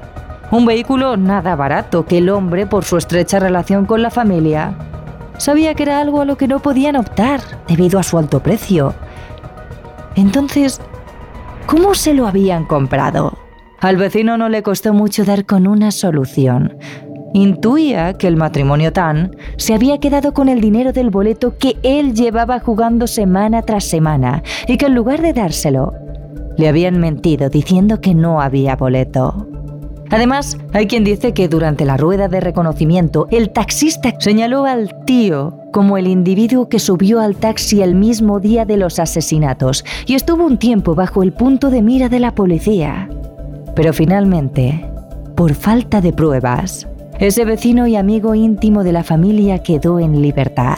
Un 0.50 0.64
vehículo 0.64 1.16
nada 1.16 1.56
barato 1.56 2.06
que 2.06 2.18
el 2.18 2.28
hombre, 2.28 2.66
por 2.66 2.84
su 2.84 2.96
estrecha 2.96 3.40
relación 3.40 3.84
con 3.84 4.00
la 4.00 4.10
familia, 4.10 4.74
sabía 5.38 5.74
que 5.74 5.82
era 5.82 6.00
algo 6.00 6.20
a 6.20 6.24
lo 6.24 6.36
que 6.36 6.46
no 6.46 6.60
podían 6.60 6.96
optar 6.96 7.40
debido 7.66 7.98
a 7.98 8.04
su 8.04 8.16
alto 8.18 8.40
precio. 8.40 8.94
Entonces, 10.14 10.80
¿cómo 11.66 11.94
se 11.94 12.14
lo 12.14 12.28
habían 12.28 12.64
comprado? 12.64 13.36
Al 13.80 13.96
vecino 13.96 14.38
no 14.38 14.48
le 14.48 14.62
costó 14.62 14.94
mucho 14.94 15.24
dar 15.24 15.44
con 15.44 15.66
una 15.66 15.90
solución. 15.90 16.78
Intuía 17.32 18.14
que 18.14 18.28
el 18.28 18.36
matrimonio 18.36 18.92
Tan 18.92 19.36
se 19.56 19.74
había 19.74 19.98
quedado 19.98 20.32
con 20.32 20.48
el 20.48 20.60
dinero 20.60 20.92
del 20.92 21.10
boleto 21.10 21.56
que 21.58 21.76
él 21.82 22.14
llevaba 22.14 22.60
jugando 22.60 23.06
semana 23.06 23.62
tras 23.62 23.84
semana 23.84 24.42
y 24.66 24.76
que 24.76 24.86
en 24.86 24.94
lugar 24.94 25.20
de 25.20 25.32
dárselo, 25.32 25.92
le 26.56 26.68
habían 26.68 26.98
mentido 26.98 27.50
diciendo 27.50 28.00
que 28.00 28.14
no 28.14 28.40
había 28.40 28.76
boleto. 28.76 29.46
Además, 30.10 30.56
hay 30.72 30.86
quien 30.86 31.04
dice 31.04 31.34
que 31.34 31.48
durante 31.48 31.84
la 31.84 31.96
rueda 31.96 32.28
de 32.28 32.40
reconocimiento, 32.40 33.26
el 33.30 33.50
taxista 33.50 34.14
señaló 34.18 34.64
al 34.64 35.04
tío 35.04 35.58
como 35.72 35.98
el 35.98 36.06
individuo 36.06 36.68
que 36.68 36.78
subió 36.78 37.20
al 37.20 37.36
taxi 37.36 37.82
el 37.82 37.94
mismo 37.94 38.38
día 38.38 38.64
de 38.64 38.76
los 38.76 38.98
asesinatos 38.98 39.84
y 40.06 40.14
estuvo 40.14 40.46
un 40.46 40.58
tiempo 40.58 40.94
bajo 40.94 41.22
el 41.22 41.32
punto 41.32 41.70
de 41.70 41.82
mira 41.82 42.08
de 42.08 42.20
la 42.20 42.34
policía. 42.34 43.08
Pero 43.74 43.92
finalmente, 43.92 44.88
por 45.34 45.54
falta 45.54 46.00
de 46.00 46.12
pruebas, 46.12 46.86
ese 47.18 47.44
vecino 47.44 47.86
y 47.86 47.96
amigo 47.96 48.34
íntimo 48.34 48.84
de 48.84 48.92
la 48.92 49.04
familia 49.04 49.62
quedó 49.62 50.00
en 50.00 50.20
libertad. 50.20 50.76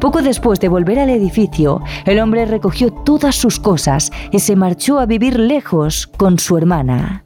Poco 0.00 0.22
después 0.22 0.60
de 0.60 0.68
volver 0.68 0.98
al 0.98 1.10
edificio, 1.10 1.82
el 2.04 2.20
hombre 2.20 2.46
recogió 2.46 2.90
todas 2.90 3.34
sus 3.34 3.58
cosas 3.58 4.10
y 4.30 4.38
se 4.38 4.54
marchó 4.54 4.98
a 5.00 5.06
vivir 5.06 5.38
lejos 5.38 6.06
con 6.06 6.38
su 6.38 6.56
hermana. 6.56 7.24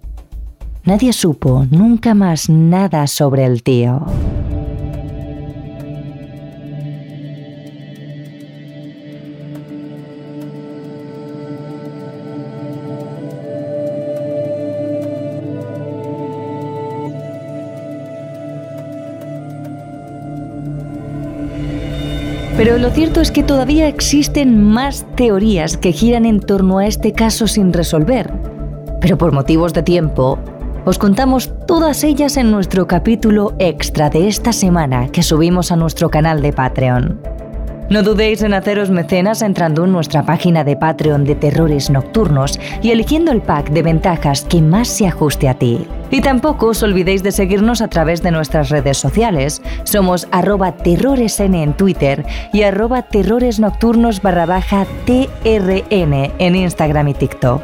Nadie 0.84 1.12
supo 1.12 1.66
nunca 1.70 2.14
más 2.14 2.48
nada 2.48 3.06
sobre 3.06 3.44
el 3.44 3.62
tío. 3.62 4.04
Pero 22.72 22.84
lo 22.84 22.90
cierto 22.90 23.20
es 23.20 23.30
que 23.30 23.42
todavía 23.42 23.86
existen 23.86 24.64
más 24.64 25.04
teorías 25.14 25.76
que 25.76 25.92
giran 25.92 26.24
en 26.24 26.40
torno 26.40 26.78
a 26.78 26.86
este 26.86 27.12
caso 27.12 27.46
sin 27.46 27.70
resolver. 27.70 28.32
Pero 28.98 29.18
por 29.18 29.30
motivos 29.30 29.74
de 29.74 29.82
tiempo, 29.82 30.38
os 30.86 30.98
contamos 30.98 31.52
todas 31.66 32.02
ellas 32.02 32.38
en 32.38 32.50
nuestro 32.50 32.86
capítulo 32.86 33.54
extra 33.58 34.08
de 34.08 34.26
esta 34.26 34.54
semana 34.54 35.08
que 35.08 35.22
subimos 35.22 35.70
a 35.70 35.76
nuestro 35.76 36.08
canal 36.08 36.40
de 36.40 36.54
Patreon. 36.54 37.20
No 37.90 38.02
dudéis 38.02 38.42
en 38.42 38.54
haceros 38.54 38.90
mecenas 38.90 39.42
entrando 39.42 39.84
en 39.84 39.92
nuestra 39.92 40.22
página 40.22 40.64
de 40.64 40.76
Patreon 40.76 41.24
de 41.24 41.34
Terrores 41.34 41.90
Nocturnos 41.90 42.58
y 42.80 42.90
eligiendo 42.90 43.32
el 43.32 43.42
pack 43.42 43.70
de 43.70 43.82
ventajas 43.82 44.46
que 44.48 44.62
más 44.62 44.88
se 44.88 45.06
ajuste 45.06 45.48
a 45.48 45.54
ti. 45.54 45.86
Y 46.10 46.20
tampoco 46.20 46.68
os 46.68 46.82
olvidéis 46.82 47.22
de 47.22 47.32
seguirnos 47.32 47.82
a 47.82 47.88
través 47.88 48.22
de 48.22 48.30
nuestras 48.30 48.70
redes 48.70 48.98
sociales. 48.98 49.62
Somos 49.84 50.26
arroba 50.30 50.72
terroresn 50.72 51.54
en 51.54 51.74
Twitter 51.74 52.24
y 52.52 52.62
arroba 52.62 53.02
terroresnocturnos 53.02 54.22
barra 54.22 54.46
baja 54.46 54.86
TRN 55.04 56.32
en 56.38 56.56
Instagram 56.56 57.08
y 57.08 57.14
TikTok. 57.14 57.62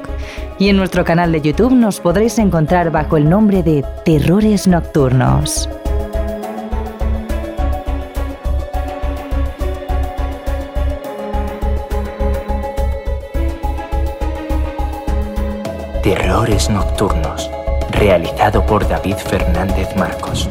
Y 0.58 0.68
en 0.68 0.76
nuestro 0.76 1.04
canal 1.04 1.32
de 1.32 1.40
YouTube 1.40 1.72
nos 1.72 2.00
podréis 2.00 2.38
encontrar 2.38 2.90
bajo 2.90 3.16
el 3.16 3.28
nombre 3.28 3.62
de 3.62 3.84
Terrores 4.04 4.66
Nocturnos. 4.66 5.68
Nocturnos, 16.46 17.50
realizado 17.90 18.64
por 18.64 18.86
David 18.86 19.16
Fernández 19.16 19.88
Marcos. 19.96 20.48